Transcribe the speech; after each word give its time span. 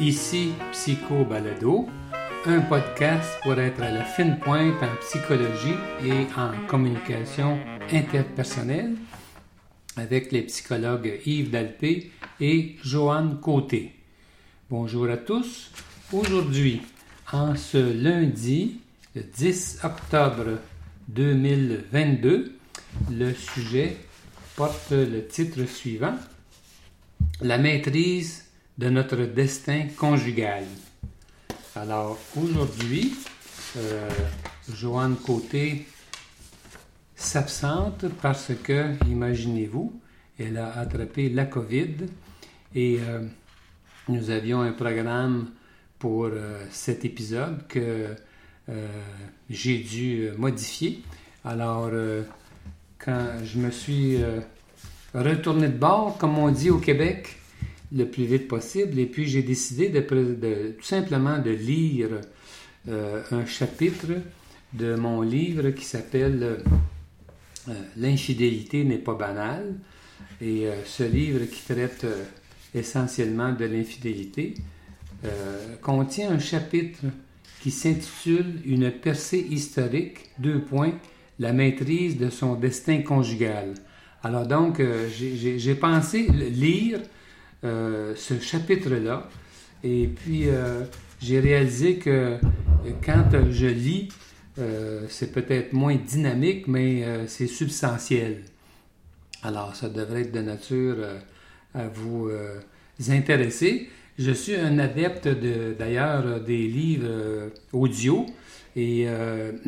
Ici 0.00 0.52
Psycho 0.72 1.24
Balado, 1.24 1.88
un 2.46 2.60
podcast 2.62 3.38
pour 3.42 3.58
être 3.58 3.80
à 3.80 3.90
la 3.90 4.04
fine 4.04 4.38
pointe 4.38 4.82
en 4.82 4.96
psychologie 5.00 5.76
et 6.04 6.26
en 6.36 6.66
communication 6.66 7.58
interpersonnelle 7.92 8.96
avec 9.96 10.32
les 10.32 10.42
psychologues 10.42 11.20
Yves 11.24 11.50
Dalpé 11.50 12.10
et 12.40 12.76
Joanne 12.82 13.38
Côté. 13.40 13.94
Bonjour 14.68 15.08
à 15.08 15.16
tous. 15.16 15.70
Aujourd'hui, 16.12 16.82
en 17.32 17.54
ce 17.54 17.78
lundi, 17.78 18.80
le 19.14 19.22
10 19.22 19.80
octobre 19.84 20.58
2022, 21.08 22.58
le 23.10 23.32
sujet 23.32 23.96
porte 24.56 24.92
le 24.92 25.26
titre 25.26 25.64
suivant 25.64 26.14
La 27.40 27.58
maîtrise 27.58 28.44
de 28.78 28.88
notre 28.88 29.16
destin 29.24 29.88
conjugal. 29.96 30.64
Alors 31.74 32.18
aujourd'hui, 32.36 33.14
euh, 33.76 34.08
Joanne 34.72 35.16
Côté 35.16 35.86
s'absente 37.16 38.06
parce 38.22 38.52
que, 38.62 38.92
imaginez-vous, 39.08 40.00
elle 40.38 40.58
a 40.58 40.78
attrapé 40.78 41.30
la 41.30 41.46
COVID 41.46 42.06
et 42.76 42.98
euh, 43.00 43.26
nous 44.08 44.30
avions 44.30 44.60
un 44.60 44.72
programme 44.72 45.50
pour 45.98 46.26
euh, 46.26 46.64
cet 46.70 47.04
épisode 47.04 47.66
que 47.66 48.14
j'ai 49.50 49.78
dû 49.78 50.30
modifier. 50.38 51.02
Alors, 51.44 51.90
quand 53.04 53.26
je 53.44 53.58
me 53.58 53.70
suis 53.70 54.18
retourné 55.14 55.68
de 55.68 55.76
bord, 55.76 56.16
comme 56.18 56.38
on 56.38 56.50
dit 56.50 56.70
au 56.70 56.78
Québec, 56.78 57.36
le 57.94 58.06
plus 58.06 58.24
vite 58.24 58.48
possible. 58.48 58.98
Et 58.98 59.06
puis 59.06 59.26
j'ai 59.26 59.42
décidé 59.42 59.92
tout 60.04 60.84
simplement 60.84 61.38
de 61.38 61.50
lire 61.50 62.08
euh, 62.88 63.22
un 63.30 63.46
chapitre 63.46 64.08
de 64.72 64.94
mon 64.96 65.22
livre 65.22 65.70
qui 65.70 65.84
s'appelle 65.84 66.42
euh, 66.42 67.72
L'infidélité 67.96 68.84
n'est 68.84 68.98
pas 68.98 69.14
banale. 69.14 69.76
Et 70.40 70.66
euh, 70.66 70.84
ce 70.84 71.04
livre 71.04 71.44
qui 71.46 71.62
traite 71.62 72.06
essentiellement 72.74 73.52
de 73.52 73.64
l'infidélité 73.64 74.54
contient 75.80 76.32
un 76.32 76.38
chapitre 76.38 77.00
qui 77.62 77.70
s'intitule 77.70 78.60
Une 78.66 78.90
percée 78.90 79.38
historique, 79.38 80.18
deux 80.38 80.60
points, 80.60 80.92
la 81.38 81.52
maîtrise 81.52 82.16
de 82.16 82.30
son 82.30 82.54
destin 82.54 83.02
conjugal. 83.02 83.74
Alors 84.22 84.46
donc, 84.46 84.80
j'ai 85.10 85.74
pensé 85.74 86.28
lire 86.28 87.00
euh, 87.64 88.12
ce 88.14 88.38
chapitre-là. 88.38 89.26
Et 89.82 90.06
puis, 90.06 90.48
euh, 90.48 90.82
j'ai 91.20 91.40
réalisé 91.40 91.96
que 91.96 92.38
quand 93.02 93.30
je 93.50 93.66
lis, 93.66 94.10
euh, 94.58 95.06
c'est 95.08 95.32
peut-être 95.32 95.72
moins 95.72 95.96
dynamique, 95.96 96.68
mais 96.68 97.26
c'est 97.26 97.46
substantiel. 97.46 98.42
Alors, 99.42 99.74
ça 99.74 99.88
devrait 99.88 100.22
être 100.22 100.32
de 100.32 100.40
nature 100.40 100.96
à 101.74 101.88
vous 101.88 102.30
intéresser. 103.08 103.88
Je 104.18 104.32
suis 104.32 104.56
un 104.56 104.78
adepte 104.78 105.28
d'ailleurs 105.78 106.40
des 106.40 106.66
livres 106.66 107.50
audio 107.72 108.26
et 108.76 109.06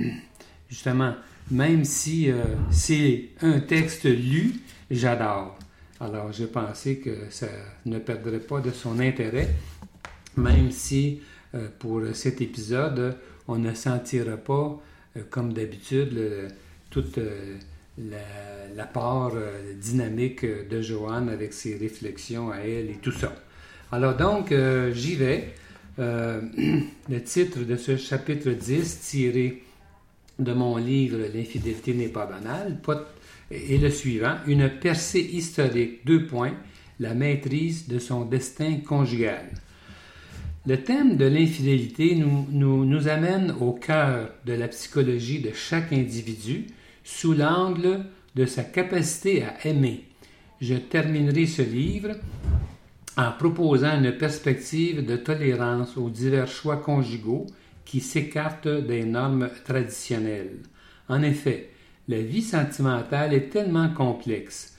justement, 0.68 1.14
même 1.50 1.84
si 1.84 2.28
c'est 2.70 3.30
un 3.42 3.60
texte 3.60 4.04
lu, 4.04 4.54
j'adore. 4.90 5.58
Alors, 5.98 6.30
j'ai 6.30 6.46
pensé 6.46 6.98
que 6.98 7.30
ça 7.30 7.46
ne 7.86 7.98
perdrait 7.98 8.40
pas 8.40 8.60
de 8.60 8.70
son 8.70 9.00
intérêt, 9.00 9.48
même 10.36 10.70
si 10.70 11.20
euh, 11.54 11.68
pour 11.78 12.02
cet 12.12 12.42
épisode, 12.42 13.16
on 13.48 13.56
ne 13.56 13.72
sentira 13.72 14.36
pas, 14.36 14.78
euh, 15.16 15.22
comme 15.30 15.54
d'habitude, 15.54 16.50
toute 16.90 17.16
euh, 17.16 17.56
la, 18.76 18.84
part 18.84 19.32
dynamique 19.80 20.44
de 20.44 20.82
Joanne 20.82 21.30
avec 21.30 21.54
ses 21.54 21.76
réflexions 21.76 22.50
à 22.50 22.58
elle 22.58 22.90
et 22.90 22.98
tout 23.00 23.12
ça. 23.12 23.34
Alors 23.90 24.16
donc, 24.16 24.54
j'y 24.92 25.16
vais. 25.16 25.54
le 25.98 27.22
titre 27.24 27.60
de 27.60 27.76
ce 27.76 27.96
chapitre 27.96 28.50
10, 28.50 29.00
tiré 29.00 29.62
de 30.38 30.52
mon 30.52 30.76
livre 30.76 31.18
L'infidélité 31.34 31.94
n'est 31.94 32.08
pas 32.08 32.26
banale, 32.26 32.78
et 33.50 33.78
le 33.78 33.90
suivant, 33.90 34.36
une 34.46 34.68
percée 34.68 35.20
historique, 35.20 36.04
deux 36.04 36.26
points, 36.26 36.54
la 37.00 37.14
maîtrise 37.14 37.88
de 37.88 37.98
son 37.98 38.24
destin 38.24 38.78
conjugal. 38.86 39.50
Le 40.66 40.82
thème 40.82 41.16
de 41.16 41.26
l'infidélité 41.26 42.16
nous, 42.16 42.84
nous, 42.84 43.08
amène 43.08 43.54
au 43.60 43.72
cœur 43.72 44.30
de 44.44 44.52
la 44.52 44.66
psychologie 44.66 45.40
de 45.40 45.52
chaque 45.52 45.92
individu 45.92 46.66
sous 47.04 47.34
l'angle 47.34 48.00
de 48.34 48.46
sa 48.46 48.64
capacité 48.64 49.44
à 49.44 49.64
aimer. 49.64 50.02
Je 50.60 50.74
terminerai 50.74 51.46
ce 51.46 51.62
livre 51.62 52.16
en 53.16 53.30
proposant 53.30 54.02
une 54.02 54.12
perspective 54.12 55.06
de 55.06 55.16
tolérance 55.16 55.96
aux 55.96 56.10
divers 56.10 56.48
choix 56.48 56.78
conjugaux 56.78 57.46
qui 57.86 58.00
s'écartent 58.00 58.68
des 58.68 59.04
normes 59.04 59.48
traditionnelles. 59.64 60.58
En 61.08 61.22
effet, 61.22 61.70
la 62.08 62.20
vie 62.20 62.42
sentimentale 62.42 63.32
est 63.32 63.48
tellement 63.48 63.88
complexe 63.88 64.76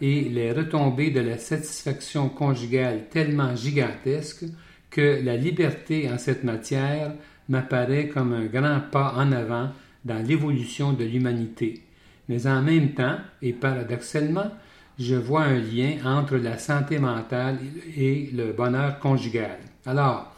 et 0.00 0.22
les 0.22 0.52
retombées 0.52 1.10
de 1.10 1.20
la 1.20 1.36
satisfaction 1.36 2.28
conjugale 2.28 3.08
tellement 3.10 3.54
gigantesques 3.54 4.46
que 4.90 5.20
la 5.22 5.36
liberté 5.36 6.10
en 6.10 6.18
cette 6.18 6.44
matière 6.44 7.12
m'apparaît 7.48 8.08
comme 8.08 8.32
un 8.32 8.46
grand 8.46 8.80
pas 8.80 9.14
en 9.16 9.32
avant 9.32 9.70
dans 10.04 10.24
l'évolution 10.24 10.92
de 10.92 11.04
l'humanité. 11.04 11.82
Mais 12.28 12.46
en 12.46 12.62
même 12.62 12.94
temps, 12.94 13.16
et 13.42 13.52
paradoxalement, 13.52 14.50
je 14.98 15.16
vois 15.16 15.42
un 15.42 15.58
lien 15.58 15.96
entre 16.04 16.36
la 16.36 16.58
santé 16.58 16.98
mentale 16.98 17.58
et 17.96 18.30
le 18.32 18.52
bonheur 18.52 18.98
conjugal. 19.00 19.58
Alors, 19.84 20.34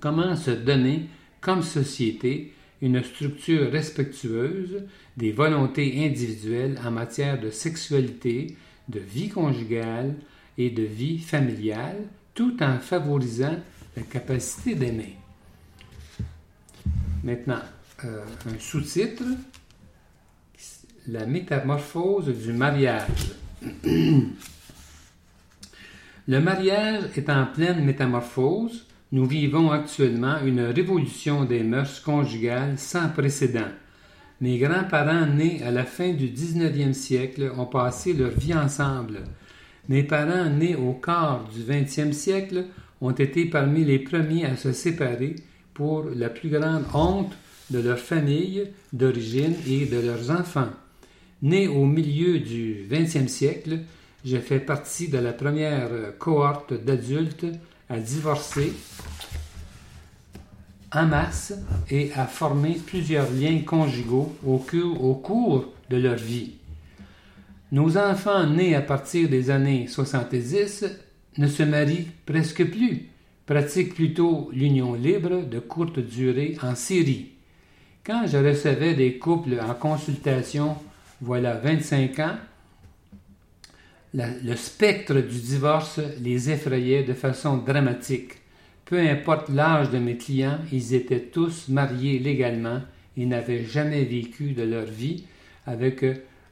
comment 0.00 0.36
se 0.36 0.50
donner 0.50 1.08
comme 1.48 1.62
société 1.62 2.52
une 2.82 3.02
structure 3.02 3.72
respectueuse 3.72 4.82
des 5.16 5.32
volontés 5.32 6.04
individuelles 6.04 6.78
en 6.84 6.90
matière 6.90 7.40
de 7.40 7.48
sexualité, 7.48 8.54
de 8.90 9.00
vie 9.00 9.30
conjugale 9.30 10.14
et 10.58 10.68
de 10.68 10.82
vie 10.82 11.18
familiale, 11.18 12.04
tout 12.34 12.62
en 12.62 12.78
favorisant 12.78 13.56
la 13.96 14.02
capacité 14.02 14.74
d'aimer. 14.74 15.16
Maintenant, 17.24 17.62
euh, 18.04 18.22
un 18.44 18.58
sous-titre, 18.58 19.24
la 21.06 21.24
métamorphose 21.24 22.28
du 22.28 22.52
mariage. 22.52 23.32
Le 26.28 26.40
mariage 26.40 27.04
est 27.16 27.30
en 27.30 27.46
pleine 27.46 27.82
métamorphose 27.86 28.87
nous 29.10 29.24
vivons 29.24 29.70
actuellement 29.70 30.36
une 30.44 30.60
révolution 30.60 31.44
des 31.44 31.62
mœurs 31.62 32.00
conjugales 32.00 32.78
sans 32.78 33.08
précédent. 33.08 33.70
Mes 34.40 34.58
grands-parents 34.58 35.26
nés 35.26 35.62
à 35.62 35.70
la 35.70 35.84
fin 35.84 36.12
du 36.12 36.28
19e 36.28 36.92
siècle 36.92 37.50
ont 37.56 37.66
passé 37.66 38.12
leur 38.12 38.30
vie 38.30 38.54
ensemble. 38.54 39.24
Mes 39.88 40.02
parents 40.02 40.50
nés 40.50 40.76
au 40.76 40.92
quart 40.92 41.48
du 41.48 41.60
20e 41.60 42.12
siècle 42.12 42.66
ont 43.00 43.12
été 43.12 43.46
parmi 43.46 43.84
les 43.84 43.98
premiers 43.98 44.44
à 44.44 44.56
se 44.56 44.72
séparer 44.72 45.36
pour 45.72 46.04
la 46.14 46.28
plus 46.28 46.50
grande 46.50 46.84
honte 46.92 47.32
de 47.70 47.78
leur 47.80 47.98
famille 47.98 48.64
d'origine 48.92 49.54
et 49.66 49.86
de 49.86 50.00
leurs 50.00 50.30
enfants. 50.30 50.70
Né 51.40 51.66
au 51.66 51.86
milieu 51.86 52.40
du 52.40 52.86
20e 52.90 53.28
siècle, 53.28 53.78
j'ai 54.24 54.40
fait 54.40 54.60
partie 54.60 55.08
de 55.08 55.18
la 55.18 55.32
première 55.32 56.18
cohorte 56.18 56.74
d'adultes 56.74 57.46
à 57.88 57.98
divorcer 57.98 58.72
en 60.92 61.06
masse 61.06 61.52
et 61.90 62.12
à 62.14 62.26
former 62.26 62.80
plusieurs 62.86 63.30
liens 63.30 63.60
conjugaux 63.60 64.36
au 64.44 64.58
cours, 64.58 65.04
au 65.04 65.14
cours 65.14 65.72
de 65.90 65.96
leur 65.96 66.16
vie. 66.16 66.52
Nos 67.70 67.98
enfants 67.98 68.46
nés 68.46 68.74
à 68.74 68.80
partir 68.80 69.28
des 69.28 69.50
années 69.50 69.86
70 69.86 70.86
ne 71.36 71.46
se 71.46 71.62
marient 71.62 72.08
presque 72.24 72.64
plus, 72.70 73.08
pratiquent 73.44 73.94
plutôt 73.94 74.50
l'union 74.52 74.94
libre 74.94 75.42
de 75.42 75.58
courte 75.58 75.98
durée 75.98 76.56
en 76.62 76.74
Syrie. 76.74 77.32
Quand 78.04 78.26
je 78.26 78.38
recevais 78.38 78.94
des 78.94 79.18
couples 79.18 79.60
en 79.60 79.74
consultation, 79.74 80.76
voilà 81.20 81.54
25 81.54 82.18
ans, 82.20 82.36
le 84.14 84.56
spectre 84.56 85.14
du 85.14 85.38
divorce 85.38 86.00
les 86.20 86.50
effrayait 86.50 87.02
de 87.02 87.12
façon 87.12 87.58
dramatique. 87.58 88.32
Peu 88.84 88.98
importe 88.98 89.50
l'âge 89.50 89.90
de 89.90 89.98
mes 89.98 90.16
clients, 90.16 90.58
ils 90.72 90.94
étaient 90.94 91.20
tous 91.20 91.68
mariés 91.68 92.18
légalement 92.18 92.80
et 93.16 93.26
n'avaient 93.26 93.64
jamais 93.64 94.04
vécu 94.04 94.52
de 94.52 94.62
leur 94.62 94.86
vie 94.86 95.24
avec 95.66 96.04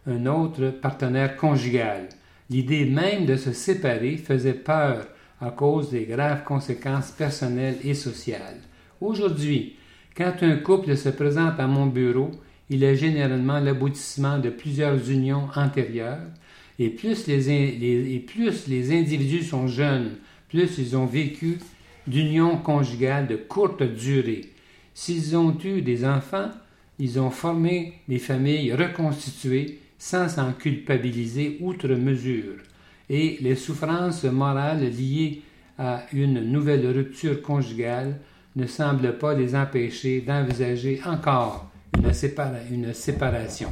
un 0.06 0.26
autre 0.26 0.68
partenaire 0.68 1.36
conjugal. 1.36 2.08
L'idée 2.50 2.84
même 2.84 3.24
de 3.26 3.36
se 3.36 3.52
séparer 3.52 4.18
faisait 4.18 4.52
peur 4.52 5.06
à 5.40 5.50
cause 5.50 5.90
des 5.90 6.04
graves 6.04 6.44
conséquences 6.44 7.10
personnelles 7.10 7.78
et 7.82 7.94
sociales. 7.94 8.60
Aujourd'hui, 9.00 9.76
quand 10.16 10.34
un 10.42 10.56
couple 10.56 10.96
se 10.96 11.08
présente 11.08 11.58
à 11.58 11.66
mon 11.66 11.86
bureau, 11.86 12.30
il 12.68 12.82
est 12.84 12.96
généralement 12.96 13.60
l'aboutissement 13.60 14.38
de 14.38 14.50
plusieurs 14.50 15.10
unions 15.10 15.48
antérieures, 15.54 16.30
et 16.78 16.90
plus 16.90 17.26
les, 17.26 18.93
individus 18.93 19.44
sont 19.44 19.67
jeunes, 19.67 20.17
plus 20.49 20.78
ils 20.78 20.96
ont 20.96 21.06
vécu 21.06 21.58
d'unions 22.06 22.58
conjugales 22.58 23.26
de 23.26 23.37
courte 23.37 23.82
durée. 23.82 24.52
S'ils 24.94 25.37
ont 25.37 25.56
eu 25.64 25.82
des 25.82 26.05
enfants, 26.05 26.50
ils 26.99 27.19
ont 27.19 27.31
formé 27.31 27.94
des 28.08 28.19
familles 28.19 28.73
reconstituées 28.73 29.78
sans 29.99 30.28
s'en 30.28 30.52
culpabiliser 30.52 31.58
outre 31.61 31.88
mesure. 31.88 32.56
Et 33.08 33.38
les 33.40 33.55
souffrances 33.55 34.25
morales 34.25 34.90
liées 34.90 35.43
à 35.78 36.05
une 36.12 36.40
nouvelle 36.40 36.87
rupture 36.87 37.43
conjugale 37.43 38.19
ne 38.56 38.67
semblent 38.67 39.19
pas 39.19 39.34
les 39.34 39.55
empêcher 39.55 40.23
d'envisager 40.23 41.00
encore 41.05 41.70
une 42.70 42.93
séparation. 42.93 43.69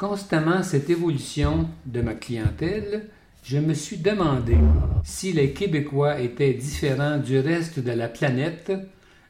Constamment 0.00 0.62
cette 0.62 0.88
évolution 0.88 1.68
de 1.84 2.00
ma 2.00 2.14
clientèle, 2.14 3.10
je 3.44 3.58
me 3.58 3.74
suis 3.74 3.98
demandé 3.98 4.56
si 5.04 5.30
les 5.34 5.50
Québécois 5.50 6.22
étaient 6.22 6.54
différents 6.54 7.18
du 7.18 7.38
reste 7.38 7.80
de 7.80 7.92
la 7.92 8.08
planète. 8.08 8.72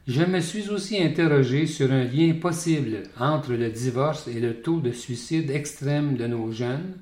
Je 0.07 0.23
me 0.23 0.39
suis 0.39 0.69
aussi 0.69 1.03
interrogé 1.03 1.67
sur 1.67 1.91
un 1.91 2.05
lien 2.05 2.35
possible 2.39 3.03
entre 3.19 3.51
le 3.51 3.69
divorce 3.69 4.29
et 4.29 4.39
le 4.39 4.61
taux 4.61 4.79
de 4.79 4.93
suicide 4.93 5.51
extrême 5.51 6.15
de 6.15 6.25
nos 6.25 6.53
jeunes, 6.53 6.93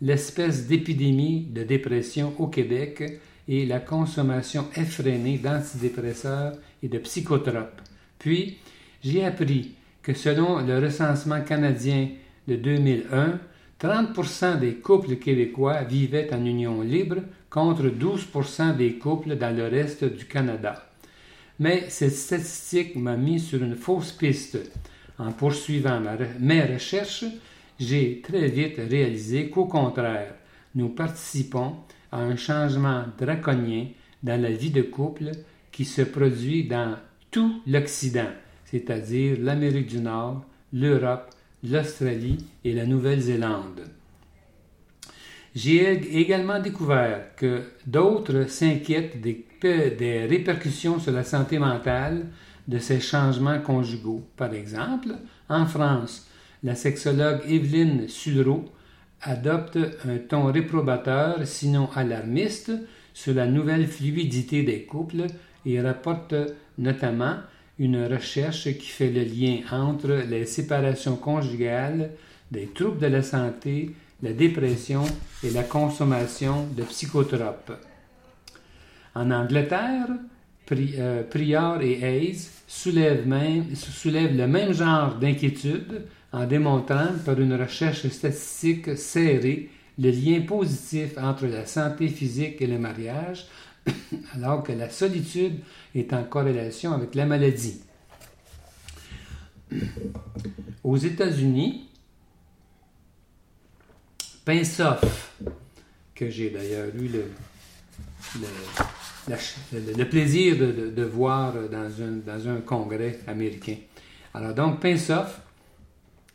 l'espèce 0.00 0.66
d'épidémie 0.66 1.46
de 1.52 1.62
dépression 1.62 2.32
au 2.38 2.46
Québec 2.46 3.20
et 3.46 3.66
la 3.66 3.80
consommation 3.80 4.64
effrénée 4.76 5.36
d'antidépresseurs 5.36 6.54
et 6.82 6.88
de 6.88 6.96
psychotropes. 6.96 7.82
Puis, 8.18 8.56
j'ai 9.04 9.26
appris 9.26 9.74
que 10.02 10.14
selon 10.14 10.64
le 10.64 10.78
recensement 10.78 11.42
canadien 11.42 12.08
de 12.50 12.56
2001, 12.56 13.38
30 13.78 14.58
des 14.60 14.74
couples 14.74 15.16
québécois 15.16 15.84
vivaient 15.84 16.34
en 16.34 16.44
union 16.44 16.82
libre 16.82 17.18
contre 17.48 17.84
12% 17.84 18.76
des 18.76 18.94
couples 18.94 19.36
dans 19.36 19.56
le 19.56 19.68
reste 19.68 20.04
du 20.04 20.24
Canada. 20.24 20.84
Mais 21.60 21.84
cette 21.88 22.14
statistique 22.14 22.96
m'a 22.96 23.16
mis 23.16 23.38
sur 23.38 23.62
une 23.62 23.76
fausse 23.76 24.10
piste. 24.10 24.58
En 25.18 25.30
poursuivant 25.30 26.00
mes 26.40 26.62
recherches, 26.62 27.24
j'ai 27.78 28.20
très 28.20 28.48
vite 28.48 28.78
réalisé 28.78 29.48
qu'au 29.48 29.66
contraire, 29.66 30.34
nous 30.74 30.88
participons 30.88 31.76
à 32.10 32.18
un 32.18 32.36
changement 32.36 33.04
draconien 33.16 33.86
dans 34.24 34.40
la 34.40 34.50
vie 34.50 34.70
de 34.70 34.82
couple 34.82 35.30
qui 35.70 35.84
se 35.84 36.02
produit 36.02 36.66
dans 36.66 36.96
tout 37.30 37.62
l'Occident, 37.66 38.30
c'est-à-dire 38.64 39.36
l'Amérique 39.40 39.86
du 39.86 40.00
Nord, 40.00 40.44
l'Europe, 40.72 41.30
l'Australie 41.62 42.44
et 42.64 42.72
la 42.72 42.86
Nouvelle-Zélande. 42.86 43.82
J'ai 45.54 46.18
également 46.20 46.60
découvert 46.60 47.34
que 47.34 47.62
d'autres 47.86 48.48
s'inquiètent 48.48 49.20
des, 49.20 50.26
répercussions 50.28 51.00
sur 51.00 51.12
la 51.12 51.24
santé 51.24 51.58
mentale 51.58 52.26
de 52.68 52.78
ces 52.78 53.00
changements 53.00 53.60
conjugaux. 53.60 54.24
Par 54.36 54.54
exemple, 54.54 55.08
en 55.48 55.66
France, 55.66 56.28
la 56.62 56.76
sexologue 56.76 57.40
Evelyne 57.48 58.06
Sulro 58.08 58.70
adopte 59.22 59.78
un 60.04 60.18
ton 60.18 60.44
réprobateur, 60.44 61.40
sinon 61.44 61.90
alarmiste, 61.94 62.72
sur 63.12 63.34
la 63.34 63.46
nouvelle 63.46 63.88
fluidité 63.88 64.62
des 64.62 64.84
couples 64.84 65.26
et 65.66 65.80
rapporte 65.80 66.34
notamment 66.78 67.36
une 67.80 68.04
recherche 68.04 68.64
qui 68.64 68.86
fait 68.86 69.10
le 69.10 69.24
lien 69.24 69.62
entre 69.72 70.22
les 70.28 70.44
séparations 70.44 71.16
conjugales, 71.16 72.10
des 72.50 72.66
troubles 72.66 72.98
de 72.98 73.06
la 73.06 73.22
santé, 73.22 73.90
la 74.22 74.34
dépression 74.34 75.04
et 75.42 75.50
la 75.50 75.62
consommation 75.62 76.66
de 76.76 76.82
psychotropes. 76.82 77.72
En 79.14 79.30
Angleterre, 79.30 80.08
euh, 80.70 81.22
Prior 81.24 81.80
et 81.80 82.00
Hayes 82.02 82.48
soulèvent, 82.68 83.26
soulèvent 83.74 84.36
le 84.36 84.46
même 84.46 84.72
genre 84.74 85.14
d'inquiétude 85.14 86.04
en 86.32 86.46
démontrant 86.46 87.08
par 87.24 87.40
une 87.40 87.54
recherche 87.54 88.06
statistique 88.08 88.96
serrée 88.96 89.70
le 89.98 90.10
lien 90.10 90.42
positif 90.42 91.16
entre 91.16 91.46
la 91.46 91.64
santé 91.64 92.08
physique 92.08 92.60
et 92.60 92.66
le 92.66 92.78
mariage, 92.78 93.46
alors 94.34 94.62
que 94.62 94.72
la 94.72 94.90
solitude 94.90 95.60
est 95.94 96.12
en 96.12 96.24
corrélation 96.24 96.92
avec 96.92 97.14
la 97.14 97.24
maladie. 97.26 97.80
Aux 100.84 100.96
États-Unis, 100.96 101.86
Pinsoff, 104.44 105.32
que 106.14 106.30
j'ai 106.30 106.50
d'ailleurs 106.50 106.94
eu 106.96 107.08
le, 107.08 107.24
plaisir 110.04 110.56
de, 110.56 111.02
voir 111.04 111.54
dans 111.70 112.48
un, 112.48 112.60
congrès 112.62 113.20
américain. 113.26 113.76
Alors 114.34 114.54
donc, 114.54 114.80
Pinsoff 114.80 115.40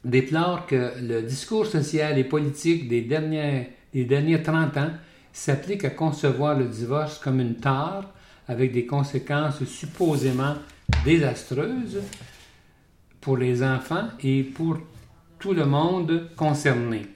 déplore 0.03 0.67
que 0.67 0.91
le 1.01 1.23
discours 1.23 1.65
social 1.65 2.17
et 2.17 2.23
politique 2.23 2.87
des 2.87 3.01
derniers 3.01 4.41
30 4.41 4.77
ans 4.77 4.91
s'applique 5.35 5.83
à 5.83 5.89
concevoir 5.89 6.57
le 6.57 6.65
divorce 6.65 7.19
comme 7.19 7.41
une 7.41 7.55
tare 7.55 8.05
avec 8.47 8.71
des 8.71 8.85
conséquences 8.85 9.63
supposément 9.65 10.55
désastreuses 11.03 11.99
pour 13.19 13.35
les 13.35 13.61
enfants 13.61 14.07
et 14.23 14.43
pour 14.43 14.77
tout 15.37 15.53
le 15.53 15.65
monde 15.65 16.29
concerné. 16.37 17.07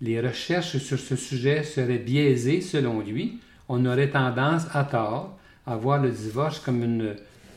Les 0.00 0.18
recherches 0.18 0.78
sur 0.78 0.98
ce 0.98 1.14
sujet 1.14 1.62
seraient 1.62 1.98
biaisées 1.98 2.62
selon 2.62 3.00
lui. 3.00 3.38
On 3.68 3.84
aurait 3.84 4.10
tendance 4.10 4.64
à 4.72 4.84
tort 4.84 5.36
à 5.66 5.76
voir 5.76 6.00
le 6.00 6.10
divorce 6.10 6.60
comme, 6.60 6.82
une, 6.82 7.16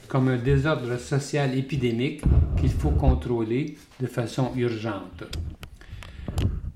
comme 0.09 0.27
un 0.27 0.37
désordre 0.37 0.97
social 0.99 1.57
épidémique 1.57 2.21
qu'il 2.59 2.71
faut 2.71 2.91
contrôler 2.91 3.77
de 4.01 4.07
façon 4.07 4.51
urgente. 4.57 5.23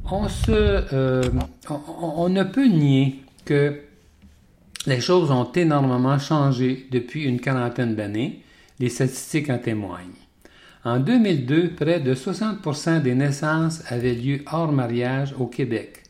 On, 0.09 0.27
euh, 0.47 1.23
on 1.67 2.29
ne 2.29 2.43
peut 2.43 2.67
nier 2.67 3.24
que 3.45 3.81
les 4.87 5.01
choses 5.01 5.31
ont 5.31 5.51
énormément 5.51 6.19
changé 6.19 6.87
depuis 6.91 7.23
une 7.23 7.39
quarantaine 7.39 7.95
d'années. 7.95 8.41
Les 8.79 8.89
statistiques 8.89 9.49
en 9.49 9.57
témoignent. 9.57 10.11
En 10.83 10.99
2002, 10.99 11.71
près 11.71 11.99
de 11.99 12.13
60% 12.13 13.01
des 13.01 13.15
naissances 13.15 13.81
avaient 13.91 14.13
lieu 14.13 14.41
hors 14.51 14.71
mariage 14.71 15.33
au 15.39 15.47
Québec. 15.47 16.03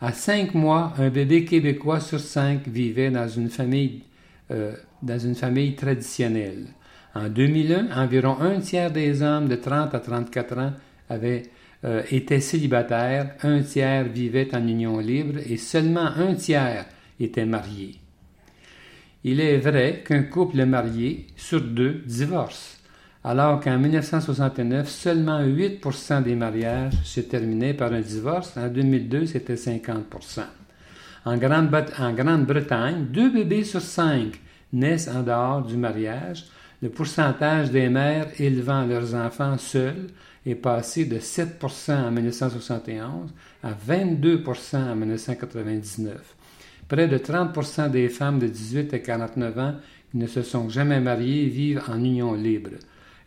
À 0.00 0.12
cinq 0.12 0.54
mois, 0.54 0.92
un 0.98 1.08
bébé 1.08 1.44
québécois 1.44 2.00
sur 2.00 2.20
cinq 2.20 2.68
vivait 2.68 3.10
dans 3.10 3.28
une 3.28 3.48
famille, 3.48 4.02
euh, 4.50 4.74
dans 5.02 5.18
une 5.18 5.34
famille 5.34 5.74
traditionnelle. 5.74 6.66
En 7.14 7.28
2001, 7.28 7.88
environ 7.96 8.38
un 8.40 8.60
tiers 8.60 8.90
des 8.90 9.22
hommes 9.22 9.48
de 9.48 9.56
30 9.56 9.94
à 9.94 10.00
34 10.00 10.58
ans 10.58 10.72
avaient 11.08 11.44
euh, 11.84 12.02
étaient 12.10 12.40
célibataires, 12.40 13.34
un 13.42 13.62
tiers 13.62 14.04
vivait 14.04 14.54
en 14.54 14.66
union 14.66 14.98
libre 14.98 15.38
et 15.48 15.56
seulement 15.56 16.06
un 16.16 16.34
tiers 16.34 16.86
était 17.20 17.46
marié. 17.46 17.96
Il 19.24 19.40
est 19.40 19.58
vrai 19.58 20.02
qu'un 20.06 20.22
couple 20.22 20.64
marié 20.64 21.26
sur 21.36 21.60
deux 21.60 22.02
divorce 22.06 22.78
alors 23.24 23.60
qu'en 23.60 23.78
1969, 23.78 24.88
seulement 24.88 25.42
8% 25.42 26.22
des 26.22 26.34
mariages 26.34 26.94
se 27.04 27.20
terminaient 27.20 27.74
par 27.74 27.92
un 27.92 28.00
divorce. 28.00 28.56
En 28.56 28.68
2002, 28.68 29.26
c'était 29.26 29.54
50% 29.54 30.44
En 31.24 31.36
Grande-Bretagne, 31.36 33.06
deux 33.10 33.30
bébés 33.30 33.64
sur 33.64 33.82
cinq 33.82 34.40
naissent 34.72 35.08
en 35.08 35.22
dehors 35.22 35.62
du 35.62 35.76
mariage. 35.76 36.46
Le 36.80 36.90
pourcentage 36.90 37.70
des 37.70 37.88
mères 37.88 38.28
élevant 38.38 38.86
leurs 38.86 39.14
enfants 39.14 39.58
seuls 39.58 40.06
est 40.48 40.54
passé 40.54 41.04
de 41.04 41.18
7% 41.18 41.92
en 41.92 42.10
1971 42.10 43.32
à 43.62 43.72
22% 43.72 44.76
en 44.76 44.96
1999. 44.96 46.36
Près 46.88 47.06
de 47.06 47.18
30% 47.18 47.90
des 47.90 48.08
femmes 48.08 48.38
de 48.38 48.46
18 48.46 48.94
à 48.94 48.98
49 48.98 49.58
ans 49.58 49.74
qui 50.10 50.16
ne 50.16 50.26
se 50.26 50.42
sont 50.42 50.68
jamais 50.68 51.00
mariées 51.00 51.46
vivent 51.46 51.82
en 51.88 51.98
union 52.02 52.32
libre 52.34 52.70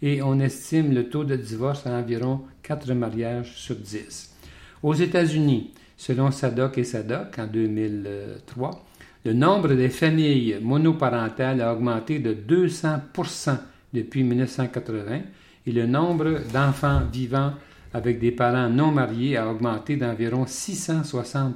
et 0.02 0.22
on 0.22 0.40
estime 0.40 0.94
le 0.94 1.10
taux 1.10 1.24
de 1.24 1.36
divorce 1.36 1.86
à 1.86 1.92
environ 1.92 2.42
4 2.64 2.94
mariages 2.94 3.54
sur 3.56 3.76
10. 3.76 4.36
Aux 4.82 4.96
États-Unis, 4.96 5.72
selon 5.96 6.32
SADOC 6.32 6.80
et 6.80 6.84
SADOC 6.84 7.38
en 7.38 7.48
2003, 7.48 8.86
le 9.26 9.34
nombre 9.34 9.76
des 9.76 9.90
familles 9.90 10.58
monoparentales 10.60 11.62
a 11.62 11.74
augmenté 11.74 12.18
de 12.18 12.34
200% 12.34 13.58
depuis 13.94 14.24
1980 14.24 15.22
et 15.66 15.72
le 15.72 15.86
nombre 15.86 16.40
d'enfants 16.54 17.02
vivant 17.12 17.54
avec 17.94 18.20
des 18.20 18.32
parents 18.32 18.70
non 18.70 18.92
mariés 18.92 19.38
a 19.38 19.50
augmenté 19.50 19.98
d'environ 19.98 20.46
660 20.48 21.56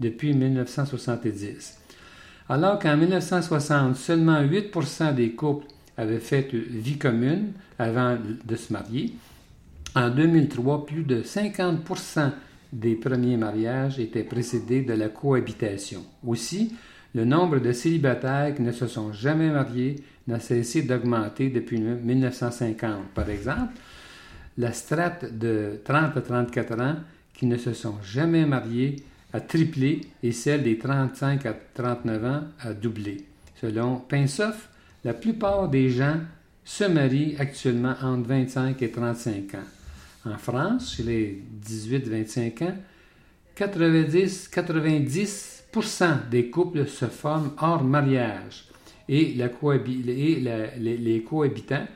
depuis 0.00 0.34
1970. 0.34 1.78
Alors 2.48 2.78
qu'en 2.78 2.96
1960, 2.96 3.96
seulement 3.96 4.42
8% 4.42 5.14
des 5.14 5.32
couples 5.32 5.66
avaient 5.96 6.18
fait 6.18 6.48
vie 6.52 6.98
commune 6.98 7.52
avant 7.78 8.16
de 8.44 8.56
se 8.56 8.72
marier, 8.72 9.14
en 9.94 10.08
2003, 10.08 10.86
plus 10.86 11.02
de 11.02 11.22
50% 11.22 12.30
des 12.72 12.94
premiers 12.94 13.36
mariages 13.36 13.98
étaient 13.98 14.24
précédés 14.24 14.82
de 14.82 14.94
la 14.94 15.08
cohabitation. 15.08 16.02
Aussi, 16.26 16.74
le 17.14 17.24
nombre 17.24 17.58
de 17.58 17.72
célibataires 17.72 18.54
qui 18.54 18.62
ne 18.62 18.72
se 18.72 18.86
sont 18.86 19.12
jamais 19.12 19.50
mariés 19.50 19.96
n'a 20.26 20.40
cessé 20.40 20.82
d'augmenter 20.82 21.50
depuis 21.50 21.80
1950. 21.80 23.08
Par 23.14 23.28
exemple, 23.28 23.74
la 24.58 24.72
strate 24.72 25.38
de 25.38 25.80
30 25.84 26.16
à 26.16 26.20
34 26.20 26.80
ans 26.80 26.96
qui 27.34 27.46
ne 27.46 27.56
se 27.56 27.72
sont 27.72 27.96
jamais 28.02 28.46
mariés 28.46 28.96
a 29.32 29.40
triplé 29.40 30.02
et 30.22 30.32
celle 30.32 30.62
des 30.62 30.78
35 30.78 31.46
à 31.46 31.54
39 31.74 32.24
ans 32.24 32.42
a 32.60 32.72
doublé. 32.74 33.24
Selon 33.60 33.96
Pinsoff, 33.96 34.68
la 35.04 35.14
plupart 35.14 35.68
des 35.68 35.90
gens 35.90 36.18
se 36.64 36.84
marient 36.84 37.36
actuellement 37.38 37.94
entre 38.02 38.28
25 38.28 38.80
et 38.82 38.90
35 38.90 39.54
ans. 39.54 40.30
En 40.30 40.38
France, 40.38 40.94
chez 40.94 41.02
les 41.02 41.42
18-25 41.66 42.64
ans, 42.64 42.76
90, 43.56 44.48
90 44.48 45.61
des 46.30 46.50
couples 46.50 46.86
se 46.86 47.06
forment 47.06 47.52
hors 47.60 47.84
mariage 47.84 48.64
et, 49.08 49.34
les, 49.34 51.24
cohabitants 51.28 51.86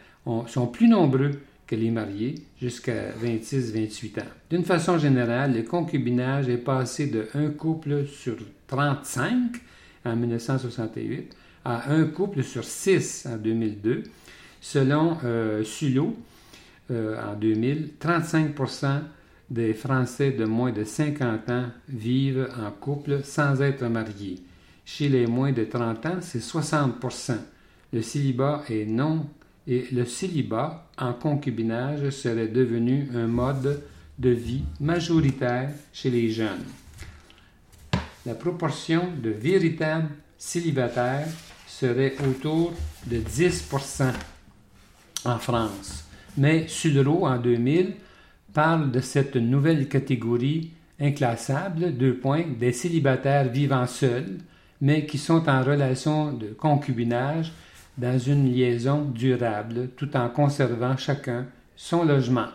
sont 0.46 0.66
plus 0.66 0.88
nombreux 0.88 1.32
que 1.66 1.74
les 1.74 1.90
mariés 1.90 2.36
jusqu'à 2.60 3.10
26-28 3.22 4.20
ans. 4.20 4.24
D'une 4.50 4.64
façon 4.64 4.98
générale, 4.98 5.54
le 5.54 5.62
concubinage 5.62 6.48
est 6.48 6.58
passé 6.58 7.08
de 7.08 7.28
un 7.34 7.50
couple 7.50 8.06
sur 8.06 8.36
35 8.68 9.56
en 10.04 10.16
1968 10.16 11.36
à 11.64 11.92
un 11.92 12.04
couple 12.04 12.44
sur 12.44 12.64
6 12.64 13.26
en 13.30 13.36
2002. 13.36 14.04
Selon 14.60 15.18
euh, 15.24 15.64
Sulo, 15.64 16.16
euh, 16.90 17.16
en 17.22 17.34
2000, 17.34 17.90
35 17.98 18.54
des 19.48 19.74
Français 19.74 20.32
de 20.32 20.44
moins 20.44 20.72
de 20.72 20.84
50 20.84 21.50
ans 21.50 21.66
vivent 21.88 22.48
en 22.58 22.70
couple 22.70 23.20
sans 23.22 23.62
être 23.62 23.84
mariés. 23.86 24.40
Chez 24.84 25.08
les 25.08 25.26
moins 25.26 25.52
de 25.52 25.64
30 25.64 26.06
ans, 26.06 26.18
c'est 26.20 26.42
60% 26.42 27.36
Le 27.92 28.02
célibat 28.02 28.62
est 28.68 28.84
non 28.84 29.26
et 29.66 29.86
le 29.92 30.04
célibat 30.04 30.88
en 30.98 31.12
concubinage 31.12 32.10
serait 32.10 32.48
devenu 32.48 33.08
un 33.14 33.26
mode 33.26 33.82
de 34.18 34.30
vie 34.30 34.64
majoritaire 34.80 35.70
chez 35.92 36.10
les 36.10 36.30
jeunes. 36.30 36.64
La 38.24 38.34
proportion 38.34 39.08
de 39.22 39.30
véritables 39.30 40.10
célibataires 40.38 41.28
serait 41.66 42.14
autour 42.28 42.72
de 43.06 43.18
10% 43.18 44.12
en 45.24 45.38
France. 45.38 46.04
Mais 46.36 46.66
Sulro, 46.68 47.26
en 47.26 47.38
2000, 47.38 47.94
parle 48.56 48.90
de 48.90 49.00
cette 49.00 49.36
nouvelle 49.36 49.86
catégorie 49.86 50.70
inclassable, 50.98 51.94
deux 51.94 52.14
points, 52.14 52.46
des 52.58 52.72
célibataires 52.72 53.50
vivant 53.50 53.86
seuls, 53.86 54.38
mais 54.80 55.04
qui 55.04 55.18
sont 55.18 55.46
en 55.46 55.62
relation 55.62 56.32
de 56.32 56.46
concubinage 56.46 57.52
dans 57.98 58.18
une 58.18 58.50
liaison 58.50 59.02
durable 59.04 59.90
tout 59.94 60.16
en 60.16 60.30
conservant 60.30 60.96
chacun 60.96 61.44
son 61.76 62.02
logement. 62.02 62.48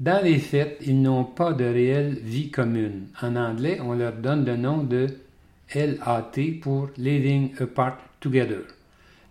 Dans 0.00 0.24
les 0.24 0.38
faits, 0.38 0.78
ils 0.80 1.02
n'ont 1.02 1.24
pas 1.24 1.52
de 1.52 1.64
réelle 1.64 2.14
vie 2.24 2.50
commune. 2.50 3.08
En 3.20 3.36
anglais, 3.36 3.80
on 3.84 3.92
leur 3.92 4.14
donne 4.14 4.46
le 4.46 4.56
nom 4.56 4.78
de 4.78 5.08
LAT 5.74 6.60
pour 6.62 6.88
Living 6.96 7.52
Apart 7.60 7.98
Together. 8.18 8.62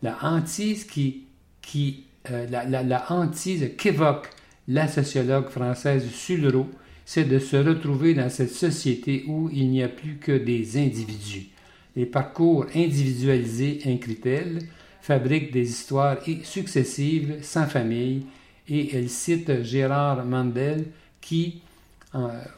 La 0.03 0.15
hantise 0.21 0.83
qui, 0.83 1.23
qui 1.59 2.03
euh, 2.29 2.45
la, 2.51 2.83
la, 2.83 3.11
hantise 3.11 3.71
qu'évoque 3.79 4.29
la 4.67 4.87
sociologue 4.87 5.49
française 5.49 6.09
Sulro, 6.09 6.69
c'est 7.05 7.25
de 7.25 7.39
se 7.39 7.57
retrouver 7.57 8.13
dans 8.13 8.29
cette 8.29 8.51
société 8.51 9.23
où 9.27 9.49
il 9.51 9.69
n'y 9.69 9.83
a 9.83 9.89
plus 9.89 10.17
que 10.17 10.31
des 10.31 10.77
individus. 10.77 11.47
Les 11.95 12.05
parcours 12.05 12.65
individualisés, 12.73 13.79
incrit-elle, 13.85 14.59
fabrique 15.01 15.51
des 15.51 15.69
histoires 15.69 16.17
successives 16.43 17.39
sans 17.41 17.65
famille 17.65 18.25
et 18.69 18.95
elle 18.95 19.09
cite 19.09 19.63
Gérard 19.63 20.25
Mandel 20.25 20.85
qui, 21.19 21.61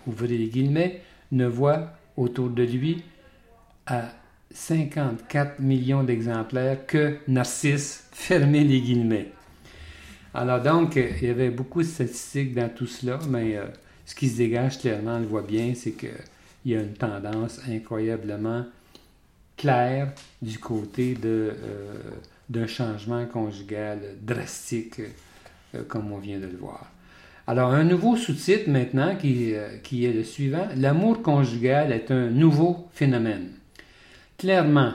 ouvrez 0.06 0.38
les 0.38 0.48
guillemets, 0.48 1.02
ne 1.32 1.48
voit 1.48 1.94
autour 2.16 2.50
de 2.50 2.64
lui 2.64 3.02
à 3.88 4.12
54 4.54 5.60
millions 5.60 6.04
d'exemplaires 6.04 6.86
que 6.86 7.18
Narcisse, 7.28 8.08
fermez 8.12 8.64
les 8.64 8.82
guillemets. 8.82 9.32
Alors 10.34 10.62
donc, 10.62 10.96
il 10.96 11.28
y 11.28 11.30
avait 11.30 11.50
beaucoup 11.50 11.82
de 11.82 11.88
statistiques 11.88 12.54
dans 12.56 12.70
tout 12.70 12.88
cela, 12.88 13.20
mais 13.30 13.56
euh, 13.56 13.66
ce 14.06 14.16
qui 14.16 14.30
se 14.30 14.38
dégage 14.38 14.80
clairement, 14.80 15.16
on 15.16 15.20
le 15.20 15.28
voit 15.28 15.44
bien, 15.44 15.74
c'est 15.76 15.92
qu'il 15.92 16.10
y 16.66 16.76
a 16.76 16.82
une 16.82 16.94
tendance 16.94 17.60
incroyablement 17.70 18.66
claire 19.58 20.12
du 20.42 20.60
côté 20.60 21.14
de, 21.14 21.54
euh, 21.56 21.94
d'un 22.50 22.68
changement 22.68 23.26
conjugal 23.26 24.00
drastique, 24.22 25.02
euh, 25.76 25.84
comme 25.88 26.12
on 26.12 26.18
vient 26.18 26.40
de 26.40 26.48
le 26.48 26.58
voir. 26.58 26.92
Alors, 27.46 27.72
un 27.74 27.84
nouveau 27.84 28.16
sous-titre 28.16 28.70
maintenant 28.70 29.16
qui, 29.16 29.54
euh, 29.54 29.78
qui, 29.84 30.06
est 30.06 30.14
le 30.14 30.24
suivant. 30.24 30.68
L'amour 30.78 31.22
conjugal 31.22 31.92
est 31.92 32.10
un 32.10 32.30
nouveau 32.30 32.88
phénomène. 32.94 33.50
Clairement, 34.38 34.94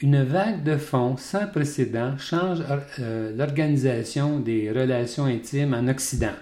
une 0.00 0.22
vague 0.22 0.62
de 0.62 0.76
fond 0.76 1.16
sans 1.16 1.46
précédent 1.46 2.18
change 2.18 2.58
euh, 2.98 3.34
l'organisation 3.34 4.38
des 4.38 4.70
relations 4.70 5.24
intimes 5.24 5.72
en 5.72 5.88
Occident. 5.88 6.34